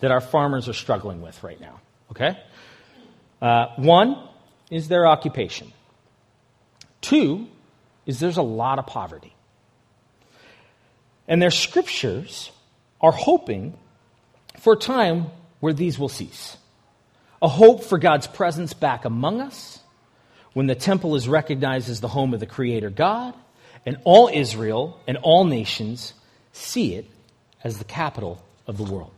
that 0.00 0.10
our 0.10 0.20
farmers 0.20 0.68
are 0.68 0.74
struggling 0.74 1.22
with 1.22 1.42
right 1.42 1.60
now, 1.60 1.80
okay? 2.10 2.38
Uh, 3.40 3.66
one 3.76 4.28
is 4.70 4.88
their 4.88 5.06
occupation. 5.06 5.72
Two 7.00 7.48
is 8.10 8.20
there's 8.20 8.36
a 8.36 8.42
lot 8.42 8.78
of 8.78 8.86
poverty. 8.86 9.34
And 11.26 11.40
their 11.40 11.52
scriptures 11.52 12.50
are 13.00 13.12
hoping 13.12 13.78
for 14.58 14.74
a 14.74 14.76
time 14.76 15.26
where 15.60 15.72
these 15.72 15.98
will 15.98 16.08
cease. 16.08 16.56
A 17.40 17.48
hope 17.48 17.84
for 17.84 17.98
God's 17.98 18.26
presence 18.26 18.74
back 18.74 19.04
among 19.04 19.40
us 19.40 19.78
when 20.52 20.66
the 20.66 20.74
temple 20.74 21.14
is 21.14 21.28
recognized 21.28 21.88
as 21.88 22.00
the 22.00 22.08
home 22.08 22.34
of 22.34 22.40
the 22.40 22.46
Creator 22.46 22.90
God, 22.90 23.34
and 23.86 23.96
all 24.02 24.28
Israel 24.32 25.00
and 25.06 25.16
all 25.18 25.44
nations 25.44 26.12
see 26.52 26.94
it 26.94 27.06
as 27.62 27.78
the 27.78 27.84
capital 27.84 28.42
of 28.66 28.76
the 28.76 28.82
world. 28.82 29.12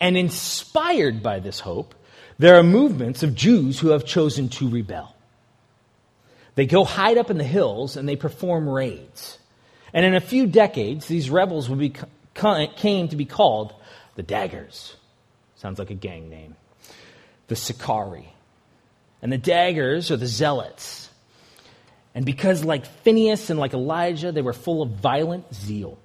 And 0.00 0.16
inspired 0.16 1.22
by 1.22 1.40
this 1.40 1.58
hope, 1.58 1.94
there 2.38 2.56
are 2.56 2.62
movements 2.62 3.24
of 3.24 3.34
Jews 3.34 3.80
who 3.80 3.88
have 3.88 4.04
chosen 4.04 4.48
to 4.50 4.68
rebel. 4.68 5.15
They 6.56 6.66
go 6.66 6.84
hide 6.84 7.18
up 7.18 7.30
in 7.30 7.38
the 7.38 7.44
hills 7.44 7.96
and 7.96 8.08
they 8.08 8.16
perform 8.16 8.68
raids. 8.68 9.38
And 9.92 10.04
in 10.04 10.14
a 10.14 10.20
few 10.20 10.46
decades, 10.46 11.06
these 11.06 11.30
rebels 11.30 11.68
will 11.68 11.76
be, 11.76 11.94
came 12.34 13.08
to 13.08 13.16
be 13.16 13.24
called 13.24 13.72
the 14.16 14.22
Daggers. 14.22 14.96
Sounds 15.56 15.78
like 15.78 15.90
a 15.90 15.94
gang 15.94 16.28
name. 16.28 16.56
The 17.46 17.56
Sicarii. 17.56 18.32
And 19.22 19.30
the 19.30 19.38
Daggers 19.38 20.10
are 20.10 20.16
the 20.16 20.26
Zealots. 20.26 21.10
And 22.14 22.24
because, 22.24 22.64
like 22.64 22.86
Phineas 22.86 23.50
and 23.50 23.60
like 23.60 23.74
Elijah, 23.74 24.32
they 24.32 24.42
were 24.42 24.54
full 24.54 24.82
of 24.82 24.90
violent 24.90 25.54
zeal 25.54 25.98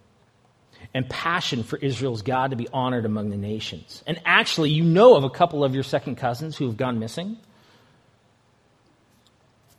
and 0.94 1.10
passion 1.10 1.64
for 1.64 1.78
Israel's 1.78 2.22
God 2.22 2.52
to 2.52 2.58
be 2.58 2.68
honored 2.74 3.06
among 3.06 3.30
the 3.30 3.38
nations. 3.38 4.04
And 4.06 4.20
actually, 4.26 4.72
you 4.72 4.84
know 4.84 5.16
of 5.16 5.24
a 5.24 5.30
couple 5.30 5.64
of 5.64 5.74
your 5.74 5.84
second 5.84 6.16
cousins 6.16 6.58
who 6.58 6.68
have 6.68 6.76
gone 6.76 7.00
missing. 7.00 7.38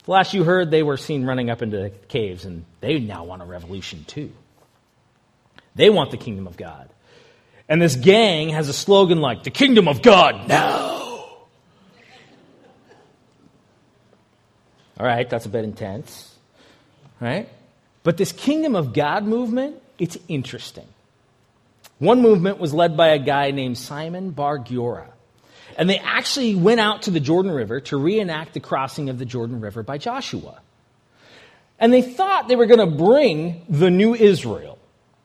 Last 0.07 0.35
you 0.35 0.45
heard, 0.45 0.71
they 0.71 0.83
were 0.83 0.97
seen 0.97 1.25
running 1.25 1.49
up 1.49 1.63
into 1.63 1.91
caves, 2.09 2.45
and 2.45 2.65
they 2.81 2.99
now 2.99 3.25
want 3.25 3.43
a 3.43 3.45
revolution 3.45 4.05
too. 4.05 4.33
They 5.75 5.91
want 5.91 6.11
the 6.11 6.17
kingdom 6.17 6.47
of 6.47 6.57
God. 6.57 6.89
And 7.69 7.81
this 7.81 7.95
gang 7.97 8.51
has 8.51 8.69
a 8.69 8.73
slogan 8.73 9.21
like, 9.21 9.45
the 9.45 9.51
kingdom 9.51 9.89
of 9.89 10.03
God 10.03 10.49
now. 10.49 10.91
All 14.99 15.07
right, 15.07 15.29
that's 15.29 15.47
a 15.47 15.49
bit 15.49 15.65
intense. 15.65 16.35
Right? 17.21 17.49
But 18.03 18.17
this 18.17 18.33
kingdom 18.33 18.75
of 18.75 18.93
God 18.93 19.25
movement, 19.25 19.77
it's 19.99 20.19
interesting. 20.29 20.87
One 21.99 22.21
movement 22.21 22.59
was 22.59 22.75
led 22.75 22.97
by 22.97 23.09
a 23.09 23.19
guy 23.19 23.53
named 23.53 23.79
Simon 23.79 24.31
Bar 24.31 24.59
Giora. 24.59 25.07
And 25.77 25.89
they 25.89 25.99
actually 25.99 26.55
went 26.55 26.81
out 26.81 27.03
to 27.03 27.11
the 27.11 27.21
Jordan 27.21 27.51
River 27.51 27.81
to 27.83 27.97
reenact 27.97 28.55
the 28.55 28.61
crossing 28.61 29.09
of 29.09 29.19
the 29.19 29.25
Jordan 29.25 29.61
River 29.61 29.83
by 29.83 29.99
Joshua. 29.99 30.61
And 31.79 31.93
they 31.93 32.03
thought 32.03 32.49
they 32.49 32.57
were 32.57 32.67
going 32.67 32.79
to 32.79 32.97
bring 32.97 33.65
the 33.69 33.91
new 33.91 34.15
Israel. 34.15 34.79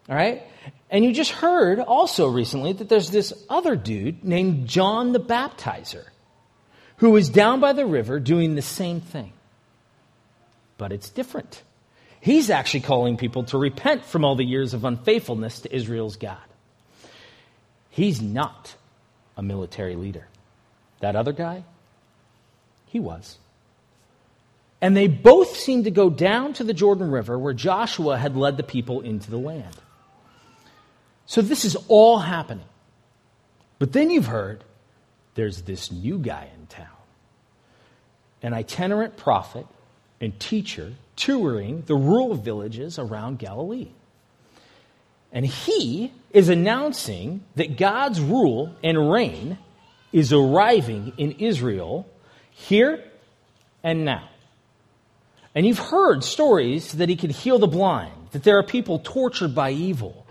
All 0.09 0.15
right? 0.15 0.43
And 0.89 1.03
you 1.03 1.13
just 1.13 1.31
heard 1.31 1.79
also 1.79 2.27
recently 2.27 2.73
that 2.73 2.89
there's 2.89 3.09
this 3.09 3.33
other 3.49 3.75
dude 3.75 4.23
named 4.23 4.67
John 4.67 5.11
the 5.11 5.19
Baptizer 5.19 6.05
who 6.97 7.15
is 7.15 7.29
down 7.29 7.59
by 7.59 7.73
the 7.73 7.85
river 7.85 8.19
doing 8.19 8.55
the 8.55 8.61
same 8.61 9.01
thing. 9.01 9.33
But 10.77 10.91
it's 10.91 11.09
different. 11.09 11.61
He's 12.19 12.49
actually 12.49 12.81
calling 12.81 13.17
people 13.17 13.43
to 13.45 13.57
repent 13.57 14.05
from 14.05 14.25
all 14.25 14.35
the 14.35 14.45
years 14.45 14.73
of 14.73 14.83
unfaithfulness 14.83 15.61
to 15.61 15.75
Israel's 15.75 16.17
God. 16.17 16.37
He's 17.89 18.21
not 18.21 18.75
a 19.35 19.43
military 19.43 19.95
leader. 19.95 20.27
That 20.99 21.15
other 21.15 21.31
guy, 21.31 21.63
he 22.87 22.99
was. 22.99 23.37
And 24.81 24.95
they 24.95 25.07
both 25.07 25.55
seemed 25.57 25.85
to 25.85 25.91
go 25.91 26.09
down 26.09 26.53
to 26.53 26.63
the 26.63 26.73
Jordan 26.73 27.09
River 27.09 27.37
where 27.37 27.53
Joshua 27.53 28.17
had 28.17 28.35
led 28.35 28.57
the 28.57 28.63
people 28.63 29.01
into 29.01 29.31
the 29.31 29.37
land. 29.37 29.75
So 31.25 31.41
this 31.41 31.65
is 31.65 31.75
all 31.87 32.19
happening. 32.19 32.65
But 33.79 33.91
then 33.91 34.09
you've 34.09 34.27
heard 34.27 34.63
there's 35.35 35.63
this 35.63 35.91
new 35.91 36.17
guy 36.17 36.49
in 36.57 36.67
town 36.67 36.87
an 38.43 38.53
itinerant 38.53 39.17
prophet 39.17 39.65
and 40.21 40.39
teacher 40.39 40.93
touring 41.15 41.81
the 41.81 41.95
rural 41.95 42.35
villages 42.35 42.99
around 42.99 43.39
Galilee. 43.39 43.89
And 45.31 45.45
he 45.45 46.13
is 46.31 46.47
announcing 46.47 47.43
that 47.55 47.77
God's 47.77 48.21
rule 48.21 48.75
and 48.83 49.11
reign 49.11 49.57
is 50.17 50.33
arriving 50.33 51.13
in 51.17 51.33
Israel 51.33 52.07
here 52.51 53.03
and 53.83 54.03
now. 54.03 54.27
And 55.53 55.65
you've 55.65 55.79
heard 55.79 56.23
stories 56.23 56.93
that 56.93 57.09
he 57.09 57.15
can 57.15 57.29
heal 57.29 57.59
the 57.59 57.67
blind, 57.67 58.13
that 58.31 58.43
there 58.43 58.57
are 58.57 58.63
people 58.63 58.99
tortured 58.99 59.53
by 59.53 59.71
evil, 59.71 60.25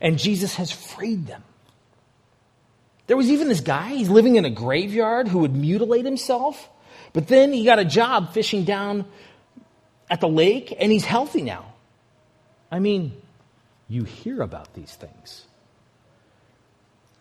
and 0.00 0.18
Jesus 0.18 0.54
has 0.56 0.70
freed 0.70 1.26
them. 1.26 1.42
There 3.08 3.16
was 3.16 3.30
even 3.30 3.48
this 3.48 3.60
guy, 3.60 3.90
he's 3.90 4.08
living 4.08 4.36
in 4.36 4.44
a 4.44 4.50
graveyard 4.50 5.28
who 5.28 5.40
would 5.40 5.54
mutilate 5.54 6.04
himself, 6.04 6.68
but 7.12 7.26
then 7.26 7.52
he 7.52 7.64
got 7.64 7.78
a 7.78 7.84
job 7.84 8.32
fishing 8.32 8.64
down 8.64 9.04
at 10.08 10.20
the 10.20 10.28
lake, 10.28 10.74
and 10.78 10.92
he's 10.92 11.04
healthy 11.04 11.42
now. 11.42 11.74
I 12.70 12.78
mean, 12.78 13.12
you 13.88 14.04
hear 14.04 14.40
about 14.40 14.72
these 14.74 14.94
things. 14.94 15.46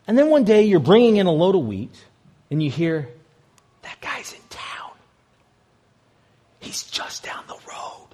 And 0.08 0.18
then 0.18 0.30
one 0.30 0.44
day 0.44 0.64
you're 0.64 0.80
bringing 0.80 1.18
in 1.18 1.26
a 1.26 1.32
load 1.32 1.56
of 1.56 1.66
wheat, 1.66 1.96
and 2.52 2.62
you 2.62 2.70
hear, 2.70 3.08
that 3.82 4.00
guy's 4.02 4.34
in 4.34 4.42
town. 4.50 4.92
He's 6.60 6.84
just 6.84 7.24
down 7.24 7.46
the 7.48 7.58
road. 7.68 8.10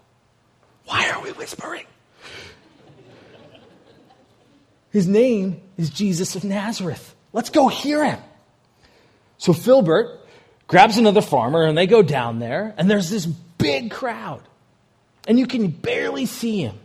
Why 0.86 1.10
are 1.10 1.22
we 1.22 1.32
whispering? 1.32 1.86
His 4.91 5.08
name 5.08 5.60
is 5.77 5.89
Jesus 5.89 6.36
of 6.36 6.44
Nazareth. 6.44 7.15
Let's 7.34 7.50
go 7.50 7.67
hear 7.67 8.06
him. 8.06 8.20
So 9.39 9.53
Filbert 9.53 10.22
grabs 10.67 10.98
another 10.98 11.22
farmer 11.22 11.63
and 11.63 11.77
they 11.77 11.88
go 11.88 12.01
down 12.01 12.39
there, 12.39 12.74
and 12.77 12.89
there's 12.89 13.10
this 13.10 13.25
big 13.25 13.91
crowd. 13.91 14.41
And 15.27 15.38
you 15.38 15.46
can 15.46 15.67
barely 15.67 16.25
see 16.25 16.62
him, 16.62 16.77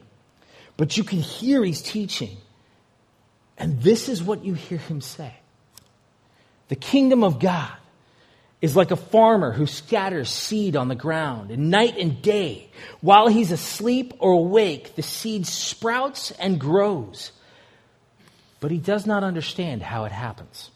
but 0.76 0.97
you 0.97 1.04
can 1.04 1.18
hear 1.18 1.62
he's 1.62 1.80
teaching. 1.80 2.37
And 3.56 3.80
this 3.80 4.09
is 4.09 4.23
what 4.23 4.44
you 4.44 4.54
hear 4.54 4.78
him 4.78 5.00
say 5.00 5.32
The 6.69 6.76
kingdom 6.76 7.25
of 7.25 7.38
God 7.38 7.73
is 8.61 8.76
like 8.76 8.90
a 8.90 8.97
farmer 8.97 9.52
who 9.52 9.66
scatters 9.66 10.28
seed 10.28 10.76
on 10.76 10.88
the 10.88 10.95
ground, 10.95 11.50
and 11.50 11.71
night 11.71 11.99
and 11.99 12.23
day, 12.23 12.71
while 13.00 13.26
he's 13.26 13.50
asleep 13.50 14.14
or 14.21 14.33
awake, 14.33 14.95
the 14.95 15.02
seed 15.02 15.47
sprouts 15.47 16.31
and 16.33 16.61
grows 16.61 17.33
but 18.62 18.71
he 18.71 18.78
does 18.78 19.07
not 19.07 19.25
understand 19.25 19.83
how 19.83 20.04
it 20.04 20.12
happens. 20.12 20.71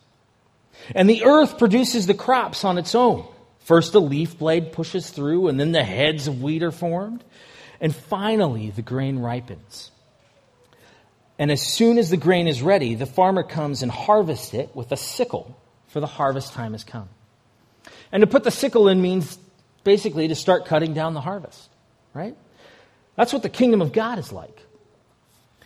And 0.95 1.09
the 1.09 1.25
earth 1.25 1.57
produces 1.57 2.09
the 2.09 2.15
crops 2.15 2.65
on 2.65 2.79
its 2.79 2.97
own. 2.97 3.25
First, 3.61 3.93
the 3.93 4.01
leaf 4.01 4.37
blade 4.37 4.73
pushes 4.73 5.09
through, 5.09 5.47
and 5.47 5.59
then 5.59 5.71
the 5.71 5.85
heads 5.85 6.27
of 6.27 6.43
wheat 6.43 6.65
are 6.65 6.73
formed. 6.73 7.23
And 7.81 7.95
finally, 7.95 8.71
the 8.71 8.83
grain 8.83 9.21
ripens. 9.21 9.93
And 11.39 11.53
as 11.53 11.63
soon 11.63 11.97
as 11.97 12.11
the 12.11 12.17
grain 12.17 12.49
is 12.49 12.61
ready, 12.61 12.97
the 12.97 13.07
farmer 13.07 13.45
comes 13.45 13.83
and 13.83 13.93
harvests 13.93 14.53
it 14.53 14.75
with 14.75 14.91
a 14.91 14.97
sickle, 14.97 15.57
for 15.97 16.01
the 16.01 16.07
harvest 16.07 16.53
time 16.53 16.73
has 16.73 16.85
come. 16.85 17.09
And 18.13 18.21
to 18.21 18.27
put 18.27 18.45
the 18.45 18.51
sickle 18.51 18.87
in 18.89 19.01
means 19.01 19.39
basically 19.83 20.29
to 20.29 20.35
start 20.35 20.67
cutting 20.67 20.93
down 20.93 21.15
the 21.15 21.23
harvest, 21.23 21.71
right? 22.13 22.37
That's 23.15 23.33
what 23.33 23.43
the 23.43 23.49
kingdom 23.49 23.81
of 23.81 23.95
God 23.95 24.19
is 24.19 24.31
like. 24.31 24.61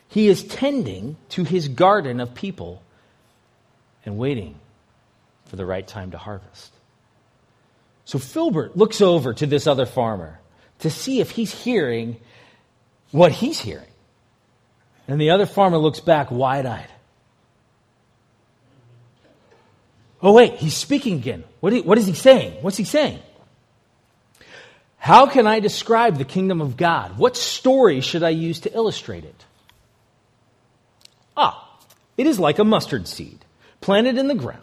He 0.06 0.28
is 0.28 0.44
tending 0.44 1.16
to 1.30 1.42
his 1.42 1.66
garden 1.66 2.20
of 2.20 2.32
people 2.32 2.80
and 4.06 4.18
waiting 4.18 4.54
for 5.46 5.56
the 5.56 5.66
right 5.66 5.84
time 5.84 6.12
to 6.12 6.18
harvest. 6.18 6.72
So 8.04 8.20
Filbert 8.20 8.76
looks 8.76 9.00
over 9.00 9.34
to 9.34 9.46
this 9.46 9.66
other 9.66 9.84
farmer 9.84 10.38
to 10.78 10.90
see 10.90 11.18
if 11.18 11.32
he's 11.32 11.52
hearing 11.52 12.18
what 13.10 13.32
he's 13.32 13.58
hearing. 13.58 13.90
And 15.08 15.20
the 15.20 15.30
other 15.30 15.46
farmer 15.46 15.78
looks 15.78 15.98
back 15.98 16.30
wide 16.30 16.66
eyed. 16.66 16.86
Oh, 20.22 20.32
wait, 20.32 20.54
he's 20.54 20.76
speaking 20.76 21.14
again. 21.14 21.44
What, 21.60 21.74
what 21.86 21.98
is 21.98 22.06
he 22.06 22.14
saying? 22.14 22.62
What's 22.62 22.76
he 22.76 22.84
saying? 22.84 23.20
How 24.98 25.26
can 25.26 25.46
I 25.46 25.60
describe 25.60 26.18
the 26.18 26.26
kingdom 26.26 26.60
of 26.60 26.76
God? 26.76 27.16
What 27.16 27.36
story 27.36 28.02
should 28.02 28.22
I 28.22 28.30
use 28.30 28.60
to 28.60 28.74
illustrate 28.74 29.24
it? 29.24 29.44
Ah, 31.36 31.78
it 32.18 32.26
is 32.26 32.38
like 32.38 32.58
a 32.58 32.64
mustard 32.64 33.08
seed 33.08 33.44
planted 33.80 34.18
in 34.18 34.28
the 34.28 34.34
ground. 34.34 34.62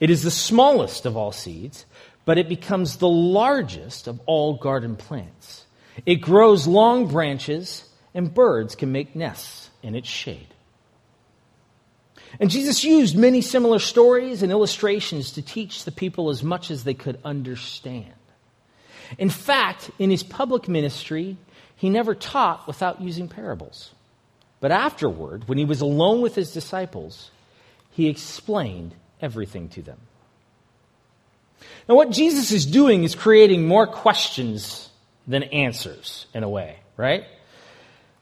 It 0.00 0.10
is 0.10 0.22
the 0.22 0.30
smallest 0.30 1.06
of 1.06 1.16
all 1.16 1.32
seeds, 1.32 1.86
but 2.26 2.36
it 2.36 2.48
becomes 2.48 2.98
the 2.98 3.08
largest 3.08 4.06
of 4.06 4.20
all 4.26 4.54
garden 4.54 4.96
plants. 4.96 5.64
It 6.04 6.16
grows 6.16 6.66
long 6.66 7.06
branches, 7.06 7.84
and 8.12 8.34
birds 8.34 8.74
can 8.74 8.92
make 8.92 9.16
nests 9.16 9.70
in 9.82 9.94
its 9.94 10.08
shade. 10.08 10.53
And 12.40 12.50
Jesus 12.50 12.84
used 12.84 13.16
many 13.16 13.40
similar 13.40 13.78
stories 13.78 14.42
and 14.42 14.50
illustrations 14.50 15.32
to 15.32 15.42
teach 15.42 15.84
the 15.84 15.92
people 15.92 16.30
as 16.30 16.42
much 16.42 16.70
as 16.70 16.84
they 16.84 16.94
could 16.94 17.20
understand. 17.24 18.12
In 19.18 19.30
fact, 19.30 19.90
in 19.98 20.10
his 20.10 20.22
public 20.22 20.68
ministry, 20.68 21.36
he 21.76 21.90
never 21.90 22.14
taught 22.14 22.66
without 22.66 23.00
using 23.00 23.28
parables. 23.28 23.92
But 24.60 24.72
afterward, 24.72 25.48
when 25.48 25.58
he 25.58 25.64
was 25.64 25.80
alone 25.80 26.22
with 26.22 26.34
his 26.34 26.52
disciples, 26.52 27.30
he 27.90 28.08
explained 28.08 28.94
everything 29.20 29.68
to 29.70 29.82
them. 29.82 30.00
Now, 31.88 31.94
what 31.94 32.10
Jesus 32.10 32.50
is 32.50 32.66
doing 32.66 33.04
is 33.04 33.14
creating 33.14 33.66
more 33.66 33.86
questions 33.86 34.88
than 35.26 35.42
answers, 35.44 36.26
in 36.34 36.42
a 36.42 36.48
way, 36.48 36.78
right? 36.96 37.24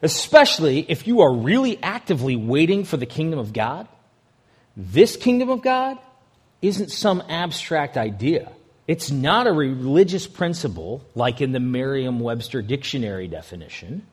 Especially 0.03 0.81
if 0.89 1.07
you 1.07 1.21
are 1.21 1.33
really 1.33 1.81
actively 1.83 2.37
waiting 2.37 2.85
for 2.85 2.97
the 2.97 3.07
kingdom 3.07 3.39
of 3.39 3.53
God. 3.53 3.89
This 4.77 5.17
kingdom 5.17 5.51
of 5.51 5.63
God 5.63 5.99
isn't 6.61 6.91
some 6.91 7.23
abstract 7.29 7.97
idea. 7.97 8.51
It's 8.87 9.11
not 9.11 9.47
a 9.47 9.53
religious 9.53 10.27
principle 10.27 11.03
like 11.15 11.41
in 11.41 11.53
the 11.53 11.61
Merriam 11.61 12.21
Webster 12.21 12.63
dictionary 12.63 13.29
definition. 13.29 14.07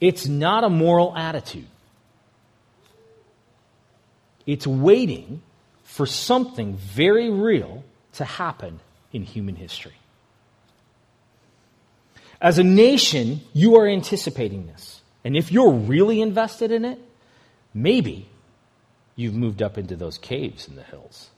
It's 0.00 0.26
not 0.26 0.64
a 0.64 0.68
moral 0.68 1.16
attitude. 1.16 1.66
It's 4.46 4.66
waiting 4.66 5.42
for 5.84 6.06
something 6.06 6.76
very 6.76 7.30
real 7.30 7.84
to 8.14 8.24
happen 8.24 8.80
in 9.12 9.22
human 9.22 9.56
history. 9.56 9.94
As 12.40 12.58
a 12.58 12.64
nation, 12.64 13.40
you 13.54 13.76
are 13.76 13.88
anticipating 13.88 14.66
this. 14.66 15.00
And 15.24 15.36
if 15.36 15.50
you're 15.50 15.72
really 15.72 16.20
invested 16.20 16.70
in 16.70 16.84
it, 16.84 16.98
maybe 17.72 18.28
you've 19.16 19.34
moved 19.34 19.62
up 19.62 19.76
into 19.78 19.96
those 19.96 20.18
caves 20.18 20.68
in 20.68 20.76
the 20.76 20.82
hills. 20.82 21.30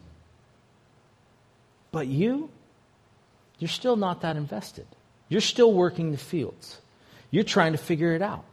But 1.90 2.08
you, 2.08 2.50
you're 3.58 3.68
still 3.68 3.96
not 3.96 4.20
that 4.20 4.36
invested. 4.36 4.86
You're 5.28 5.40
still 5.40 5.72
working 5.72 6.10
the 6.10 6.18
fields. 6.18 6.80
You're 7.30 7.44
trying 7.44 7.72
to 7.72 7.78
figure 7.78 8.12
it 8.12 8.22
out. 8.22 8.44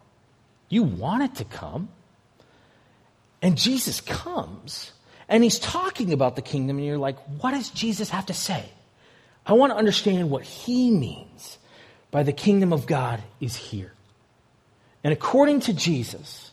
You 0.69 0.83
want 0.83 1.23
it 1.23 1.35
to 1.35 1.45
come. 1.45 1.89
And 3.41 3.57
Jesus 3.57 3.99
comes 4.01 4.91
and 5.27 5.43
he's 5.43 5.59
talking 5.59 6.13
about 6.13 6.35
the 6.35 6.41
kingdom, 6.41 6.77
and 6.77 6.85
you're 6.85 6.97
like, 6.97 7.17
what 7.41 7.51
does 7.51 7.71
Jesus 7.71 8.11
have 8.11 8.27
to 8.27 8.33
say? 8.33 8.63
I 9.45 9.53
want 9.53 9.71
to 9.71 9.77
understand 9.77 10.29
what 10.29 10.43
he 10.43 10.91
means 10.91 11.57
by 12.11 12.23
the 12.23 12.31
kingdom 12.31 12.71
of 12.71 12.85
God 12.85 13.21
is 13.39 13.55
here. 13.55 13.93
And 15.03 15.11
according 15.11 15.61
to 15.61 15.73
Jesus, 15.73 16.51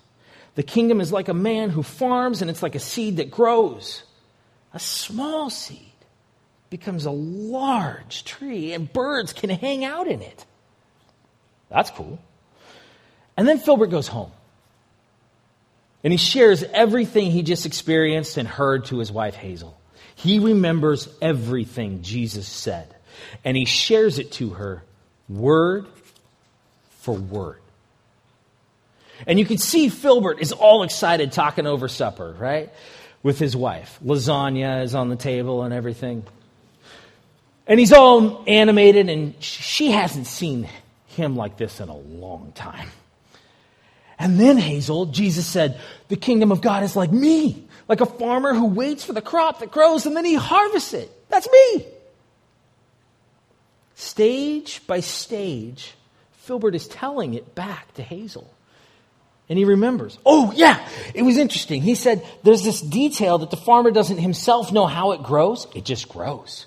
the 0.54 0.62
kingdom 0.62 1.00
is 1.00 1.12
like 1.12 1.28
a 1.28 1.34
man 1.34 1.70
who 1.70 1.82
farms 1.82 2.42
and 2.42 2.50
it's 2.50 2.62
like 2.62 2.74
a 2.74 2.80
seed 2.80 3.16
that 3.16 3.30
grows. 3.30 4.02
A 4.74 4.78
small 4.78 5.50
seed 5.50 5.78
becomes 6.70 7.04
a 7.04 7.10
large 7.10 8.24
tree 8.24 8.72
and 8.72 8.92
birds 8.92 9.32
can 9.32 9.50
hang 9.50 9.84
out 9.84 10.08
in 10.08 10.22
it. 10.22 10.44
That's 11.70 11.90
cool. 11.90 12.18
And 13.36 13.48
then 13.48 13.58
Filbert 13.58 13.90
goes 13.90 14.08
home. 14.08 14.30
And 16.04 16.12
he 16.12 16.16
shares 16.16 16.62
everything 16.64 17.30
he 17.30 17.42
just 17.42 17.64
experienced 17.64 18.36
and 18.36 18.46
heard 18.46 18.86
to 18.86 18.98
his 18.98 19.12
wife 19.12 19.34
Hazel. 19.34 19.78
He 20.16 20.38
remembers 20.38 21.08
everything 21.22 22.02
Jesus 22.02 22.46
said. 22.46 22.94
And 23.44 23.56
he 23.56 23.64
shares 23.64 24.18
it 24.18 24.32
to 24.32 24.50
her 24.50 24.82
word 25.28 25.86
for 27.00 27.14
word. 27.14 27.61
And 29.26 29.38
you 29.38 29.44
can 29.44 29.58
see 29.58 29.88
Filbert 29.88 30.40
is 30.40 30.52
all 30.52 30.82
excited 30.82 31.32
talking 31.32 31.66
over 31.66 31.88
supper, 31.88 32.34
right? 32.38 32.70
With 33.22 33.38
his 33.38 33.56
wife. 33.56 33.98
Lasagna 34.04 34.82
is 34.82 34.94
on 34.94 35.08
the 35.08 35.16
table 35.16 35.62
and 35.62 35.72
everything. 35.72 36.24
And 37.66 37.78
he's 37.78 37.92
all 37.92 38.42
animated, 38.46 39.08
and 39.08 39.40
she 39.42 39.92
hasn't 39.92 40.26
seen 40.26 40.68
him 41.06 41.36
like 41.36 41.56
this 41.56 41.80
in 41.80 41.88
a 41.88 41.96
long 41.96 42.52
time. 42.54 42.88
And 44.18 44.38
then, 44.38 44.58
Hazel, 44.58 45.06
Jesus 45.06 45.46
said, 45.46 45.80
the 46.08 46.16
kingdom 46.16 46.52
of 46.52 46.60
God 46.60 46.82
is 46.82 46.96
like 46.96 47.10
me, 47.12 47.66
like 47.88 48.00
a 48.00 48.06
farmer 48.06 48.54
who 48.54 48.66
waits 48.66 49.04
for 49.04 49.12
the 49.12 49.22
crop 49.22 49.60
that 49.60 49.70
grows 49.70 50.06
and 50.06 50.16
then 50.16 50.24
he 50.24 50.34
harvests 50.34 50.94
it. 50.94 51.10
That's 51.28 51.48
me. 51.50 51.86
Stage 53.94 54.86
by 54.86 55.00
stage, 55.00 55.94
Filbert 56.32 56.74
is 56.74 56.88
telling 56.88 57.34
it 57.34 57.54
back 57.54 57.94
to 57.94 58.02
Hazel. 58.02 58.52
And 59.52 59.58
he 59.58 59.66
remembers. 59.66 60.18
Oh, 60.24 60.50
yeah, 60.56 60.82
it 61.12 61.20
was 61.20 61.36
interesting. 61.36 61.82
He 61.82 61.94
said 61.94 62.26
there's 62.42 62.64
this 62.64 62.80
detail 62.80 63.36
that 63.36 63.50
the 63.50 63.58
farmer 63.58 63.90
doesn't 63.90 64.16
himself 64.16 64.72
know 64.72 64.86
how 64.86 65.12
it 65.12 65.22
grows. 65.22 65.66
It 65.74 65.84
just 65.84 66.08
grows 66.08 66.64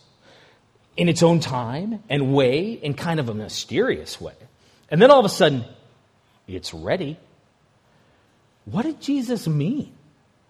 in 0.96 1.10
its 1.10 1.24
own 1.24 1.40
time 1.40 2.04
and 2.12 2.36
way, 2.36 2.74
in 2.74 2.94
kind 2.94 3.20
of 3.20 3.28
a 3.28 3.34
mysterious 3.34 4.22
way. 4.22 4.36
And 4.88 5.02
then 5.02 5.10
all 5.10 5.18
of 5.18 5.26
a 5.26 5.30
sudden, 5.30 5.66
it's 6.48 6.76
ready. 6.76 7.18
What 8.66 8.84
did 8.84 9.02
Jesus 9.02 9.48
mean? 9.48 9.92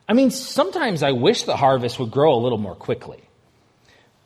I 0.06 0.12
mean, 0.12 0.30
sometimes 0.30 1.04
I 1.04 1.14
wish 1.14 1.44
the 1.44 1.56
harvest 1.56 2.00
would 2.00 2.12
grow 2.12 2.34
a 2.34 2.42
little 2.42 2.58
more 2.58 2.76
quickly. 2.76 3.24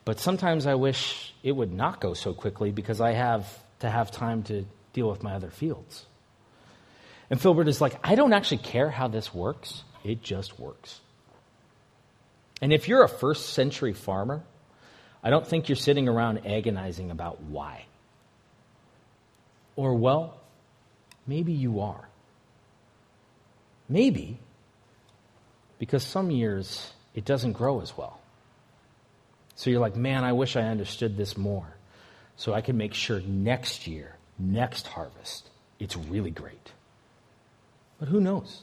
But 0.04 0.20
sometimes 0.20 0.66
I 0.66 0.74
wish 0.74 1.32
it 1.44 1.52
would 1.52 1.72
not 1.72 2.02
go 2.02 2.16
so 2.16 2.34
quickly 2.34 2.72
because 2.72 3.02
I 3.02 3.12
have 3.12 3.46
to 3.82 3.90
have 3.92 4.10
time 4.10 4.42
to 4.46 4.66
deal 4.94 5.12
with 5.12 5.22
my 5.22 5.34
other 5.34 5.52
fields. 5.52 6.08
And 7.30 7.40
Filbert 7.40 7.68
is 7.68 7.80
like, 7.80 7.96
I 8.04 8.16
don't 8.16 8.34
actually 8.34 8.60
care 8.60 8.90
how 8.90 9.08
this 9.08 9.34
works, 9.34 9.84
it 10.04 10.24
just 10.24 10.60
works. 10.60 11.00
And 12.62 12.74
if 12.74 12.88
you're 12.88 13.04
a 13.04 13.10
first 13.10 13.50
century 13.54 13.94
farmer, 13.94 14.44
I 15.24 15.30
don't 15.30 15.46
think 15.46 15.70
you're 15.70 15.76
sitting 15.76 16.08
around 16.08 16.46
agonizing 16.46 17.12
about 17.12 17.42
why. 17.42 17.86
Or, 19.76 19.96
well, 19.96 20.40
maybe 21.28 21.54
you 21.54 21.82
are. 21.82 22.10
Maybe 23.88 24.40
because 25.78 26.04
some 26.04 26.32
years 26.32 26.92
it 27.16 27.26
doesn't 27.26 27.54
grow 27.54 27.82
as 27.82 27.98
well. 27.98 28.20
So 29.56 29.70
you're 29.70 29.80
like, 29.80 29.96
man, 29.96 30.24
I 30.24 30.34
wish 30.34 30.56
I 30.56 30.64
understood 30.64 31.18
this 31.18 31.38
more 31.38 31.68
so 32.36 32.54
I 32.54 32.62
can 32.62 32.78
make 32.78 32.94
sure 32.94 33.20
next 33.22 33.88
year, 33.88 34.16
next 34.38 34.88
harvest, 34.88 35.50
it's 35.80 35.98
really 35.98 36.32
great. 36.32 36.72
But 38.00 38.08
who 38.08 38.22
knows? 38.22 38.62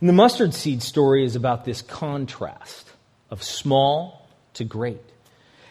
And 0.00 0.08
the 0.08 0.12
mustard 0.12 0.54
seed 0.54 0.82
story 0.82 1.24
is 1.24 1.36
about 1.36 1.64
this 1.64 1.82
contrast 1.82 2.88
of 3.30 3.42
small 3.42 4.26
to 4.54 4.64
great. 4.64 5.00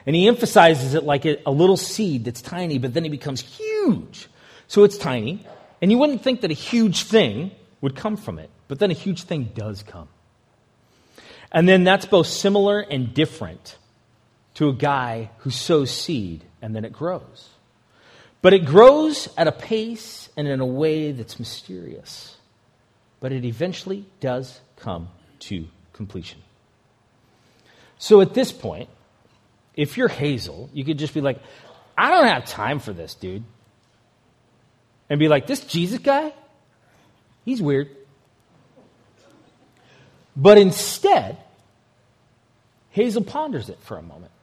And 0.06 0.16
he 0.16 0.28
emphasizes 0.28 0.94
it 0.94 1.04
like 1.04 1.26
a, 1.26 1.38
a, 1.46 1.52
little 1.52 1.78
seed 1.78 2.26
that's 2.26 2.42
tiny, 2.42 2.78
but 2.78 2.94
then 2.94 3.06
it 3.06 3.10
becomes 3.10 3.42
huge. 3.42 4.28
So 4.68 4.84
it's 4.84 4.98
tiny, 4.98 5.46
and 5.82 5.92
you 5.92 5.98
wouldn't 5.98 6.24
think 6.24 6.42
that 6.42 6.52
a 6.52 6.56
huge 6.56 7.04
thing 7.04 7.52
would 7.82 7.96
come 7.96 8.18
from 8.18 8.40
it, 8.40 8.50
but 8.68 8.80
then 8.80 8.92
a 8.92 8.96
huge 8.96 9.24
thing 9.24 9.52
does 9.54 9.84
come. 9.84 10.08
And 11.52 11.70
then 11.70 11.84
that's 11.84 12.06
both 12.06 12.28
similar 12.28 12.80
and 12.80 13.14
different 13.14 13.78
to 14.56 14.70
a 14.70 14.74
guy 14.74 15.30
who 15.40 15.52
sows 15.52 15.92
seed 15.92 16.44
and 16.62 16.76
then 16.76 16.86
it 16.86 16.92
grows. 16.92 17.50
But 18.44 18.54
it 18.54 18.66
grows 18.66 19.30
at 19.38 19.48
a 19.48 19.54
pace 19.54 20.30
and 20.36 20.50
in 20.50 20.60
a 20.60 20.66
way 20.66 21.14
that's 21.14 21.40
mysterious. 21.40 22.36
But 23.22 23.32
it 23.32 23.46
eventually 23.46 24.06
does 24.20 24.60
come 24.76 25.08
to 25.40 25.66
completion. 25.94 26.42
So 27.98 28.20
at 28.20 28.34
this 28.34 28.52
point, 28.52 28.90
if 29.76 29.96
you're 29.96 30.10
Hazel, 30.10 30.70
you 30.74 30.84
could 30.84 31.00
just 31.00 31.14
be 31.14 31.22
like, 31.22 31.40
I 31.98 32.10
don't 32.10 32.28
have 32.28 32.44
time 32.44 32.80
for 32.80 32.92
this, 32.92 33.16
dude. 33.16 33.46
And 35.10 35.20
be 35.20 35.30
like, 35.30 35.48
this 35.48 35.62
Jesus 35.62 36.00
guy, 36.00 36.34
he's 37.46 37.62
weird. 37.62 37.96
But 40.36 40.58
instead, 40.58 41.38
Hazel 42.90 43.24
ponders 43.24 43.70
it 43.70 43.80
for 43.84 43.98
a 43.98 44.02
moment. 44.02 44.34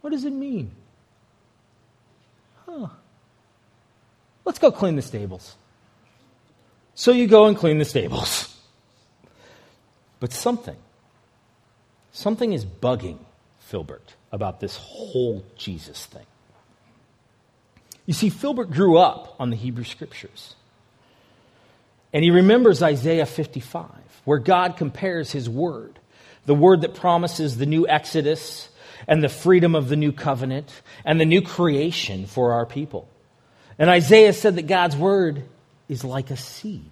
What 0.00 0.10
does 0.10 0.24
it 0.24 0.32
mean? 0.32 0.76
Let's 4.44 4.58
go 4.58 4.70
clean 4.70 4.96
the 4.96 5.02
stables. 5.02 5.56
So 6.94 7.12
you 7.12 7.26
go 7.26 7.46
and 7.46 7.56
clean 7.56 7.78
the 7.78 7.84
stables. 7.84 8.54
But 10.18 10.32
something, 10.32 10.76
something 12.12 12.52
is 12.52 12.64
bugging 12.64 13.18
Filbert 13.60 14.14
about 14.32 14.60
this 14.60 14.76
whole 14.76 15.44
Jesus 15.56 16.04
thing. 16.06 16.26
You 18.06 18.14
see, 18.14 18.28
Filbert 18.28 18.70
grew 18.70 18.98
up 18.98 19.36
on 19.38 19.50
the 19.50 19.56
Hebrew 19.56 19.84
Scriptures. 19.84 20.56
And 22.12 22.24
he 22.24 22.30
remembers 22.30 22.82
Isaiah 22.82 23.26
55, 23.26 23.88
where 24.24 24.38
God 24.38 24.76
compares 24.76 25.30
his 25.30 25.48
word, 25.48 25.98
the 26.44 26.54
word 26.54 26.80
that 26.80 26.94
promises 26.94 27.56
the 27.56 27.66
new 27.66 27.86
Exodus 27.86 28.68
and 29.06 29.22
the 29.22 29.28
freedom 29.28 29.74
of 29.74 29.88
the 29.88 29.96
new 29.96 30.12
covenant 30.12 30.82
and 31.04 31.20
the 31.20 31.24
new 31.24 31.42
creation 31.42 32.26
for 32.26 32.52
our 32.52 32.66
people. 32.66 33.08
And 33.78 33.88
Isaiah 33.88 34.32
said 34.32 34.56
that 34.56 34.66
God's 34.66 34.96
word 34.96 35.44
is 35.88 36.04
like 36.04 36.30
a 36.30 36.36
seed. 36.36 36.90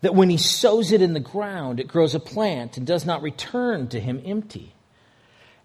That 0.00 0.14
when 0.14 0.30
he 0.30 0.38
sows 0.38 0.92
it 0.92 1.02
in 1.02 1.12
the 1.12 1.20
ground, 1.20 1.78
it 1.78 1.88
grows 1.88 2.14
a 2.14 2.20
plant 2.20 2.76
and 2.76 2.86
does 2.86 3.06
not 3.06 3.22
return 3.22 3.88
to 3.88 4.00
him 4.00 4.20
empty. 4.24 4.72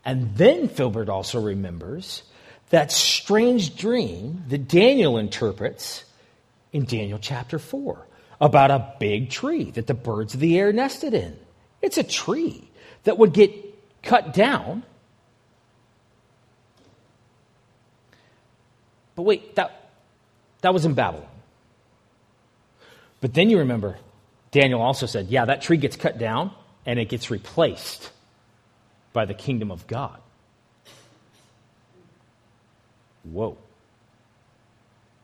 And 0.05 0.35
then 0.35 0.69
Filbert 0.69 1.09
also 1.09 1.41
remembers 1.41 2.23
that 2.69 2.91
strange 2.91 3.75
dream 3.75 4.43
that 4.49 4.67
Daniel 4.67 5.17
interprets 5.17 6.05
in 6.71 6.85
Daniel 6.85 7.19
chapter 7.19 7.59
4 7.59 8.05
about 8.39 8.71
a 8.71 8.93
big 8.99 9.29
tree 9.29 9.71
that 9.71 9.87
the 9.87 9.93
birds 9.93 10.33
of 10.33 10.39
the 10.39 10.57
air 10.59 10.71
nested 10.71 11.13
in. 11.13 11.37
It's 11.81 11.97
a 11.97 12.03
tree 12.03 12.69
that 13.03 13.17
would 13.17 13.33
get 13.33 13.66
cut 14.07 14.33
down. 14.33 14.83
But 19.15 19.23
wait, 19.23 19.55
that, 19.55 19.91
that 20.61 20.73
was 20.73 20.85
in 20.85 20.93
Babylon. 20.93 21.27
But 23.19 23.33
then 23.33 23.49
you 23.49 23.59
remember, 23.59 23.97
Daniel 24.51 24.81
also 24.81 25.05
said, 25.05 25.27
yeah, 25.27 25.45
that 25.45 25.61
tree 25.61 25.77
gets 25.77 25.95
cut 25.95 26.17
down 26.17 26.51
and 26.85 26.99
it 26.99 27.09
gets 27.09 27.29
replaced 27.29 28.11
by 29.11 29.25
the 29.25 29.33
kingdom 29.33 29.71
of 29.71 29.85
God. 29.87 30.19
Whoa. 33.23 33.57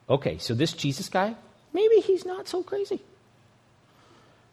Okay, 0.10 0.38
so 0.40 0.54
this 0.54 0.74
Jesus 0.74 1.08
guy, 1.08 1.36
maybe 1.72 1.98
he's 1.98 2.26
not 2.26 2.48
so 2.48 2.64
crazy. 2.64 3.00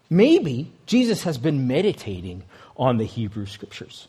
Maybe 0.09 0.73
Jesus 0.87 1.23
has 1.23 1.39
been 1.39 1.67
meditating 1.67 2.45
on 2.77 2.99
the 2.99 3.05
Hebrew 3.05 3.47
scriptures. 3.47 4.09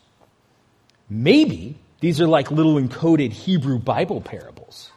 Maybe 1.12 1.76
these 2.00 2.22
are 2.22 2.26
like 2.26 2.50
little 2.50 2.76
encoded 2.76 3.32
Hebrew 3.32 3.78
Bible 3.78 4.22
parables. 4.22 4.90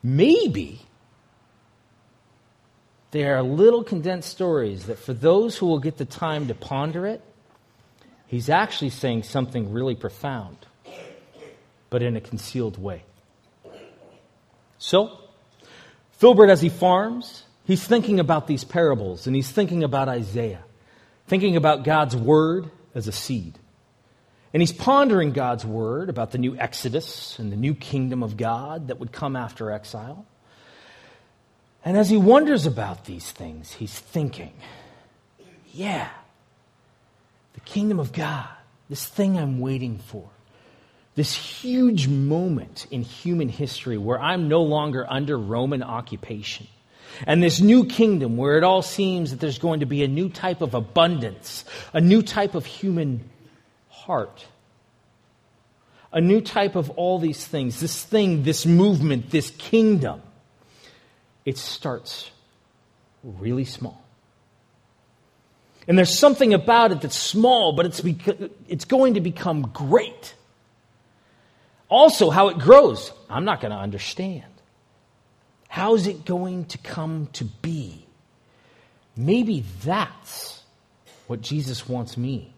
Maybe 0.00 0.82
they 3.10 3.24
are 3.24 3.42
little 3.42 3.82
condensed 3.82 4.30
stories 4.30 4.86
that 4.86 5.00
for 5.00 5.12
those 5.12 5.58
who 5.58 5.66
will 5.66 5.80
get 5.80 5.96
the 5.98 6.04
time 6.04 6.46
to 6.46 6.54
ponder 6.54 7.04
it, 7.04 7.20
he's 8.28 8.48
actually 8.48 8.90
saying 8.90 9.24
something 9.24 9.72
really 9.72 9.96
profound, 9.96 10.56
but 11.90 12.00
in 12.00 12.16
a 12.16 12.20
concealed 12.20 12.80
way. 12.80 13.02
So, 14.78 15.18
Filbert, 16.12 16.48
as 16.48 16.60
he 16.60 16.68
farms, 16.68 17.42
he's 17.64 17.84
thinking 17.84 18.20
about 18.20 18.46
these 18.46 18.62
parables 18.62 19.26
and 19.26 19.34
he's 19.34 19.50
thinking 19.50 19.82
about 19.82 20.08
Isaiah, 20.08 20.62
thinking 21.26 21.56
about 21.56 21.82
God's 21.82 22.14
word 22.14 22.70
as 22.94 23.08
a 23.08 23.12
seed. 23.12 23.58
And 24.52 24.60
he's 24.60 24.72
pondering 24.72 25.32
God's 25.32 25.64
word 25.64 26.08
about 26.08 26.32
the 26.32 26.38
new 26.38 26.56
Exodus 26.56 27.38
and 27.38 27.52
the 27.52 27.56
new 27.56 27.74
kingdom 27.74 28.22
of 28.22 28.36
God 28.36 28.88
that 28.88 28.98
would 28.98 29.12
come 29.12 29.36
after 29.36 29.70
exile. 29.70 30.26
And 31.84 31.96
as 31.96 32.10
he 32.10 32.16
wonders 32.16 32.66
about 32.66 33.04
these 33.04 33.30
things, 33.30 33.72
he's 33.72 33.96
thinking, 33.96 34.52
yeah, 35.72 36.08
the 37.54 37.60
kingdom 37.60 38.00
of 38.00 38.12
God, 38.12 38.48
this 38.88 39.06
thing 39.06 39.38
I'm 39.38 39.60
waiting 39.60 39.98
for 39.98 40.28
this 41.20 41.34
huge 41.34 42.08
moment 42.08 42.86
in 42.90 43.02
human 43.02 43.48
history 43.48 43.98
where 43.98 44.20
I'm 44.20 44.48
no 44.48 44.62
longer 44.62 45.06
under 45.06 45.36
Roman 45.36 45.82
occupation. 45.82 46.66
And 47.26 47.42
this 47.42 47.60
new 47.60 47.84
kingdom 47.84 48.36
where 48.36 48.56
it 48.56 48.64
all 48.64 48.82
seems 48.82 49.30
that 49.30 49.40
there's 49.40 49.58
going 49.58 49.80
to 49.80 49.86
be 49.86 50.04
a 50.04 50.08
new 50.08 50.28
type 50.28 50.62
of 50.62 50.74
abundance, 50.74 51.64
a 51.92 52.00
new 52.00 52.22
type 52.22 52.54
of 52.54 52.64
human 52.64 53.28
heart, 54.06 54.46
a 56.12 56.20
new 56.20 56.40
type 56.40 56.76
of 56.76 56.90
all 56.90 57.18
these 57.18 57.46
things, 57.46 57.80
this 57.80 58.02
thing, 58.02 58.42
this 58.42 58.66
movement, 58.66 59.30
this 59.30 59.50
kingdom. 59.50 60.22
It 61.44 61.56
starts 61.58 62.30
really 63.22 63.64
small. 63.64 64.02
And 65.86 65.96
there's 65.96 66.16
something 66.16 66.54
about 66.54 66.92
it 66.92 67.00
that's 67.00 67.16
small, 67.16 67.72
but 67.72 67.86
it's, 67.86 68.00
beca- 68.00 68.50
it's 68.68 68.84
going 68.84 69.14
to 69.14 69.20
become 69.20 69.62
great. 69.72 70.34
Also, 71.88 72.30
how 72.30 72.48
it 72.48 72.58
grows, 72.58 73.12
I'm 73.28 73.44
not 73.44 73.60
going 73.60 73.72
to 73.72 73.78
understand. 73.78 74.44
How 75.68 75.94
is 75.94 76.06
it 76.06 76.24
going 76.24 76.66
to 76.66 76.78
come 76.78 77.28
to 77.34 77.44
be? 77.44 78.06
Maybe 79.16 79.64
that's 79.82 80.62
what 81.26 81.40
Jesus 81.40 81.88
wants 81.88 82.16
me 82.16 82.52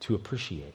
to 0.00 0.14
appreciate. 0.14 0.74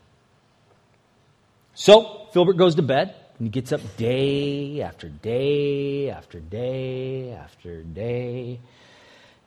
So, 1.76 2.28
Filbert 2.32 2.58
goes 2.58 2.76
to 2.76 2.82
bed, 2.82 3.16
And 3.38 3.48
he 3.48 3.50
gets 3.50 3.72
up 3.72 3.82
day 3.98 4.82
after 4.82 5.10
day 5.10 6.10
after 6.10 6.40
day 6.40 7.32
after 7.32 7.82
day. 7.82 8.60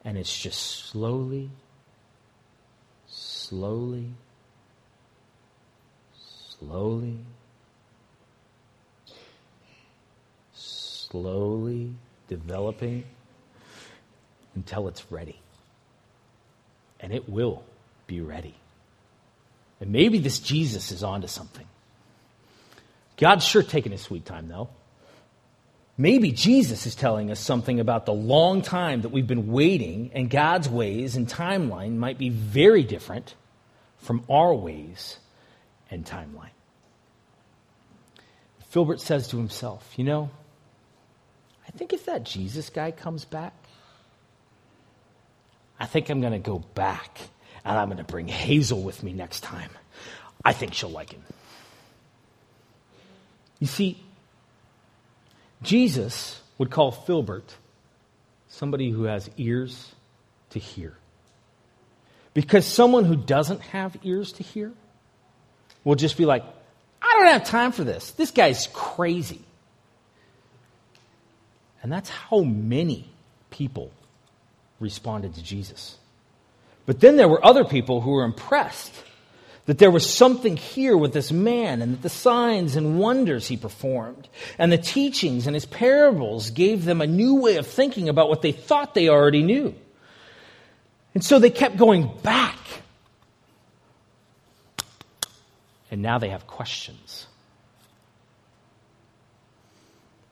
And 0.05 0.19
it's 0.19 0.37
just 0.37 0.87
slowly, 0.87 1.51
slowly, 3.07 4.11
slowly, 6.15 7.19
slowly 10.53 11.95
developing 12.29 13.05
until 14.55 14.89
it's 14.89 15.11
ready. 15.12 15.41
And 17.01 17.12
it 17.12 17.29
will 17.29 17.62
be 18.07 18.21
ready. 18.21 18.55
And 19.81 19.93
maybe 19.93 20.19
this 20.19 20.39
Jesus 20.39 20.91
is 20.93 21.03
onto 21.03 21.27
something. 21.27 21.67
God's 23.17 23.47
sure 23.47 23.62
taking 23.62 23.93
his 23.93 24.03
sweet 24.03 24.25
time, 24.25 24.49
though. 24.49 24.69
Maybe 25.99 26.31
Jesus 26.31 26.87
is 26.87 26.95
telling 26.95 27.31
us 27.31 27.41
something 27.41 27.81
about 27.81 28.05
the 28.05 28.12
long 28.12 28.61
time 28.61 29.03
that 29.03 29.09
we've 29.09 29.27
been 29.27 29.51
waiting, 29.51 30.11
and 30.15 30.29
God's 30.29 30.69
ways 30.69 31.17
and 31.17 31.27
timeline 31.27 31.97
might 31.97 32.19
be 32.19 32.29
very 32.29 32.83
different 32.83 33.35
from 33.99 34.23
our 34.29 34.55
ways 34.55 35.19
and 35.91 36.05
timeline. 36.05 36.51
Filbert 38.69 39.01
says 39.01 39.29
to 39.29 39.39
himself, 39.39 39.95
You 39.97 40.05
know, 40.05 40.31
I 41.67 41.71
think 41.71 41.95
if 41.95 42.05
that 42.05 42.25
Jesus 42.25 42.69
guy 42.69 42.91
comes 42.91 43.25
back, 43.25 43.55
I 45.81 45.87
think 45.87 46.11
I'm 46.11 46.21
going 46.21 46.35
to 46.35 46.39
go 46.39 46.59
back 46.59 47.21
and 47.67 47.77
I'm 47.77 47.89
going 47.89 47.99
to 47.99 48.05
bring 48.05 48.29
Hazel 48.29 48.81
with 48.81 49.03
me 49.03 49.13
next 49.13 49.41
time. 49.43 49.71
I 50.45 50.53
think 50.53 50.73
she'll 50.73 50.89
like 50.89 51.13
him. 51.13 51.23
You 53.59 53.67
see, 53.67 54.01
Jesus 55.63 56.41
would 56.59 56.71
call 56.71 56.93
Filbert 56.93 57.57
somebody 58.49 58.91
who 58.91 59.05
has 59.05 59.29
ears 59.37 59.93
to 60.51 60.61
hear. 60.61 60.97
Because 62.35 62.65
someone 62.65 63.05
who 63.05 63.17
doesn't 63.17 63.61
have 63.63 63.97
ears 64.05 64.33
to 64.35 64.45
hear 64.45 64.73
will 65.83 65.97
just 65.97 66.17
be 66.17 66.25
like, 66.25 66.45
I 67.03 67.15
don't 67.17 67.27
have 67.33 67.45
time 67.45 67.73
for 67.73 67.83
this. 67.83 68.13
This 68.13 68.31
guy's 68.31 68.69
crazy. 68.73 69.41
And 71.83 71.91
that's 71.91 72.11
how 72.11 72.43
many 72.43 73.11
people 73.51 73.91
responded 74.79 75.35
to 75.35 75.43
Jesus. 75.43 75.97
But 76.87 77.01
then 77.01 77.16
there 77.16 77.29
were 77.29 77.44
other 77.44 77.64
people 77.64 78.01
who 78.01 78.12
were 78.12 78.25
impressed 78.25 78.94
that 79.66 79.79
there 79.79 79.90
was 79.90 80.09
something 80.09 80.57
here 80.57 80.96
with 80.96 81.12
this 81.12 81.33
man 81.33 81.83
and 81.83 81.94
that 81.94 82.03
the 82.03 82.09
signs 82.09 82.77
and 82.77 82.99
wonders 82.99 83.49
he 83.49 83.57
performed 83.57 84.29
and 84.59 84.70
the 84.70 84.79
teachings 84.79 85.49
and 85.49 85.55
his 85.55 85.66
parables 85.66 86.51
gave 86.51 86.85
them 86.85 87.01
a 87.01 87.07
new 87.07 87.40
way 87.40 87.57
of 87.57 87.66
thinking 87.66 88.09
about 88.09 88.29
what 88.29 88.42
they 88.42 88.53
thought 88.53 88.94
they 88.94 89.09
already 89.09 89.42
knew. 89.42 89.75
And 91.14 91.25
so 91.25 91.40
they 91.40 91.51
kept 91.51 91.77
going 91.77 92.11
back. 92.22 92.59
And 95.90 96.03
now 96.03 96.18
they 96.18 96.29
have 96.29 96.46
questions. 96.46 97.27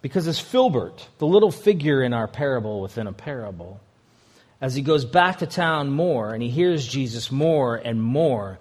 Because 0.03 0.29
as 0.29 0.39
Filbert, 0.39 1.09
the 1.19 1.27
little 1.27 1.51
figure 1.51 2.03
in 2.03 2.13
our 2.13 2.29
parable 2.29 2.83
within 2.83 3.07
a 3.07 3.13
parable, 3.13 3.81
as 4.65 4.75
he 4.75 4.81
goes 4.81 5.05
back 5.05 5.41
to 5.41 5.47
town 5.47 5.91
more 5.91 6.33
and 6.33 6.43
he 6.43 6.49
hears 6.49 6.89
Jesus 6.89 7.31
more 7.31 7.77
and 7.77 8.03
more, 8.03 8.59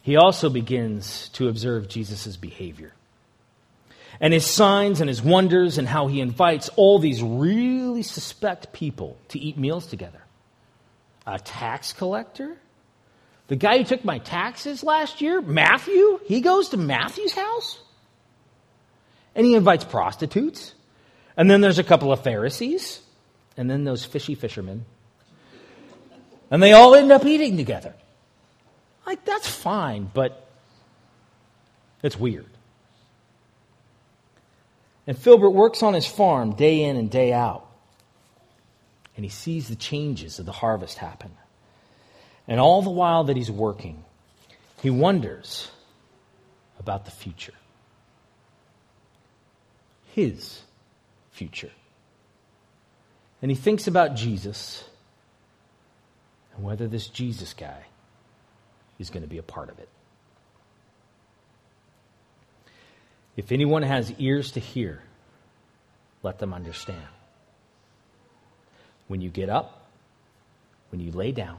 he 0.00 0.16
also 0.16 0.48
begins 0.48 1.28
to 1.34 1.48
observe 1.48 1.86
Jesus' 1.86 2.38
behavior. 2.38 2.94
And 4.22 4.32
his 4.32 4.46
signs 4.46 5.02
and 5.02 5.08
his 5.08 5.20
wonders 5.20 5.76
and 5.76 5.86
how 5.86 6.06
he 6.06 6.22
invites 6.22 6.70
all 6.76 6.98
these 6.98 7.22
really 7.22 8.02
suspect 8.02 8.72
people 8.72 9.18
to 9.28 9.38
eat 9.38 9.58
meals 9.58 9.86
together. 9.86 10.22
A 11.26 11.38
tax 11.38 11.92
collector? 11.92 12.56
The 13.48 13.56
guy 13.56 13.76
who 13.76 13.84
took 13.84 14.02
my 14.02 14.20
taxes 14.20 14.82
last 14.82 15.20
year, 15.20 15.42
Matthew, 15.42 16.20
he 16.24 16.40
goes 16.40 16.70
to 16.70 16.78
Matthew's 16.78 17.34
house? 17.34 17.78
And 19.34 19.44
he 19.44 19.54
invites 19.54 19.84
prostitutes. 19.84 20.72
And 21.36 21.50
then 21.50 21.60
there's 21.60 21.78
a 21.78 21.84
couple 21.84 22.12
of 22.12 22.22
Pharisees. 22.22 23.02
And 23.58 23.68
then 23.68 23.84
those 23.84 24.06
fishy 24.06 24.36
fishermen 24.36 24.86
and 26.50 26.62
they 26.62 26.72
all 26.72 26.94
end 26.94 27.12
up 27.12 27.24
eating 27.24 27.56
together. 27.56 27.94
Like, 29.06 29.24
that's 29.24 29.48
fine, 29.48 30.10
but 30.12 30.48
it's 32.02 32.18
weird. 32.18 32.46
And 35.06 35.18
Filbert 35.18 35.52
works 35.52 35.82
on 35.82 35.94
his 35.94 36.06
farm 36.06 36.54
day 36.54 36.82
in 36.82 36.96
and 36.96 37.10
day 37.10 37.32
out. 37.32 37.66
And 39.16 39.24
he 39.24 39.30
sees 39.30 39.68
the 39.68 39.76
changes 39.76 40.38
of 40.38 40.46
the 40.46 40.52
harvest 40.52 40.98
happen. 40.98 41.30
And 42.48 42.58
all 42.60 42.82
the 42.82 42.90
while 42.90 43.24
that 43.24 43.36
he's 43.36 43.50
working, 43.50 44.04
he 44.82 44.90
wonders 44.90 45.70
about 46.78 47.04
the 47.04 47.10
future. 47.10 47.54
His 50.12 50.60
future. 51.32 51.70
And 53.40 53.50
he 53.50 53.56
thinks 53.56 53.86
about 53.86 54.14
Jesus 54.14 54.84
and 56.54 56.64
whether 56.64 56.86
this 56.86 57.08
Jesus 57.08 57.54
guy 57.54 57.84
is 58.98 59.10
going 59.10 59.22
to 59.22 59.28
be 59.28 59.38
a 59.38 59.42
part 59.42 59.70
of 59.70 59.78
it. 59.78 59.88
If 63.36 63.50
anyone 63.50 63.82
has 63.82 64.12
ears 64.18 64.52
to 64.52 64.60
hear, 64.60 65.02
let 66.22 66.38
them 66.38 66.54
understand. 66.54 67.06
When 69.08 69.20
you 69.20 69.28
get 69.30 69.48
up, 69.48 69.88
when 70.90 71.00
you 71.00 71.10
lay 71.10 71.32
down, 71.32 71.58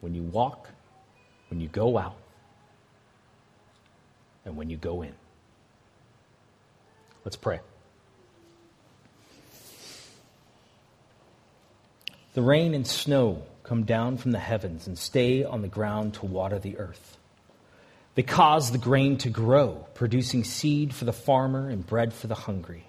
when 0.00 0.14
you 0.14 0.22
walk, 0.22 0.68
when 1.50 1.60
you 1.60 1.68
go 1.68 1.98
out, 1.98 2.16
and 4.44 4.56
when 4.56 4.70
you 4.70 4.76
go 4.76 5.02
in. 5.02 5.12
Let's 7.24 7.36
pray. 7.36 7.60
The 12.38 12.44
rain 12.44 12.72
and 12.72 12.86
snow 12.86 13.42
come 13.64 13.82
down 13.82 14.16
from 14.16 14.30
the 14.30 14.38
heavens 14.38 14.86
and 14.86 14.96
stay 14.96 15.42
on 15.42 15.60
the 15.60 15.66
ground 15.66 16.14
to 16.14 16.26
water 16.26 16.60
the 16.60 16.78
earth. 16.78 17.16
They 18.14 18.22
cause 18.22 18.70
the 18.70 18.78
grain 18.78 19.18
to 19.18 19.28
grow, 19.28 19.88
producing 19.94 20.44
seed 20.44 20.94
for 20.94 21.04
the 21.04 21.12
farmer 21.12 21.68
and 21.68 21.84
bread 21.84 22.14
for 22.14 22.28
the 22.28 22.36
hungry. 22.36 22.84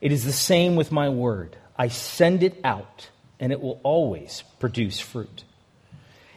It 0.00 0.12
is 0.12 0.24
the 0.24 0.30
same 0.30 0.76
with 0.76 0.92
my 0.92 1.08
word. 1.08 1.56
I 1.76 1.88
send 1.88 2.44
it 2.44 2.60
out, 2.62 3.10
and 3.40 3.50
it 3.50 3.60
will 3.60 3.80
always 3.82 4.44
produce 4.60 5.00
fruit. 5.00 5.42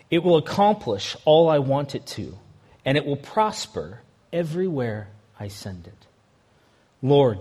It 0.10 0.23
will 0.23 0.38
accomplish 0.38 1.15
all 1.23 1.49
I 1.49 1.60
want 1.60 1.93
it 1.93 2.08
to, 2.17 2.36
and 2.84 2.97
it 2.97 3.06
will 3.06 3.15
prosper 3.15 4.01
everywhere 4.34 5.10
I 5.39 5.49
send 5.49 5.86
it. 5.86 6.08
Lord, 7.03 7.38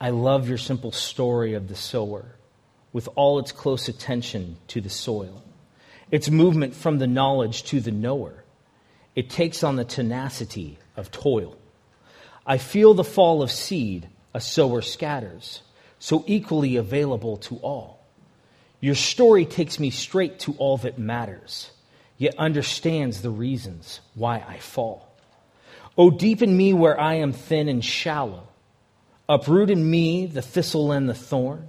I 0.00 0.10
love 0.10 0.48
your 0.48 0.58
simple 0.58 0.90
story 0.90 1.54
of 1.54 1.68
the 1.68 1.76
sower 1.76 2.24
with 2.92 3.08
all 3.14 3.38
its 3.38 3.52
close 3.52 3.88
attention 3.88 4.56
to 4.68 4.80
the 4.80 4.90
soil, 4.90 5.42
its 6.10 6.30
movement 6.30 6.74
from 6.74 6.98
the 6.98 7.06
knowledge 7.06 7.64
to 7.64 7.80
the 7.80 7.90
knower. 7.90 8.44
It 9.14 9.30
takes 9.30 9.62
on 9.62 9.76
the 9.76 9.84
tenacity 9.84 10.78
of 10.96 11.10
toil. 11.10 11.56
I 12.46 12.58
feel 12.58 12.94
the 12.94 13.04
fall 13.04 13.42
of 13.42 13.50
seed 13.50 14.08
a 14.34 14.40
sower 14.40 14.82
scatters, 14.82 15.62
so 15.98 16.24
equally 16.26 16.76
available 16.76 17.36
to 17.38 17.56
all. 17.56 18.00
Your 18.80 18.94
story 18.94 19.44
takes 19.44 19.78
me 19.78 19.90
straight 19.90 20.40
to 20.40 20.54
all 20.58 20.78
that 20.78 20.98
matters, 20.98 21.70
yet 22.18 22.34
understands 22.38 23.22
the 23.22 23.30
reasons 23.30 24.00
why 24.14 24.44
I 24.46 24.58
fall. 24.58 25.08
Oh, 25.96 26.10
deepen 26.10 26.56
me 26.56 26.72
where 26.72 26.98
I 26.98 27.14
am 27.14 27.32
thin 27.32 27.68
and 27.68 27.84
shallow. 27.84 28.48
Uproot 29.28 29.70
in 29.70 29.88
me 29.88 30.26
the 30.26 30.42
thistle 30.42 30.90
and 30.90 31.08
the 31.08 31.14
thorn. 31.14 31.68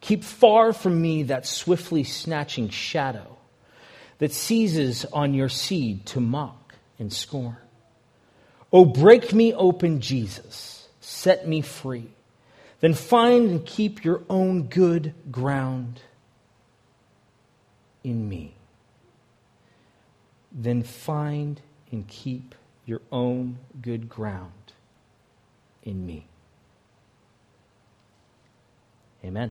Keep 0.00 0.24
far 0.24 0.72
from 0.72 1.00
me 1.00 1.24
that 1.24 1.46
swiftly 1.46 2.04
snatching 2.04 2.68
shadow 2.68 3.38
that 4.18 4.32
seizes 4.32 5.04
on 5.06 5.34
your 5.34 5.48
seed 5.48 6.06
to 6.06 6.20
mock 6.20 6.74
and 6.98 7.12
scorn. 7.12 7.56
Oh, 8.72 8.84
break 8.84 9.32
me 9.32 9.52
open, 9.52 10.00
Jesus. 10.00 10.88
Set 11.00 11.46
me 11.48 11.60
free. 11.60 12.10
Then 12.80 12.94
find 12.94 13.50
and 13.50 13.66
keep 13.66 14.04
your 14.04 14.22
own 14.30 14.64
good 14.64 15.12
ground 15.30 16.00
in 18.02 18.28
me. 18.28 18.54
Then 20.52 20.82
find 20.82 21.60
and 21.90 22.06
keep 22.06 22.54
your 22.86 23.00
own 23.12 23.58
good 23.80 24.08
ground 24.08 24.72
in 25.82 26.04
me. 26.06 26.26
Amen. 29.24 29.48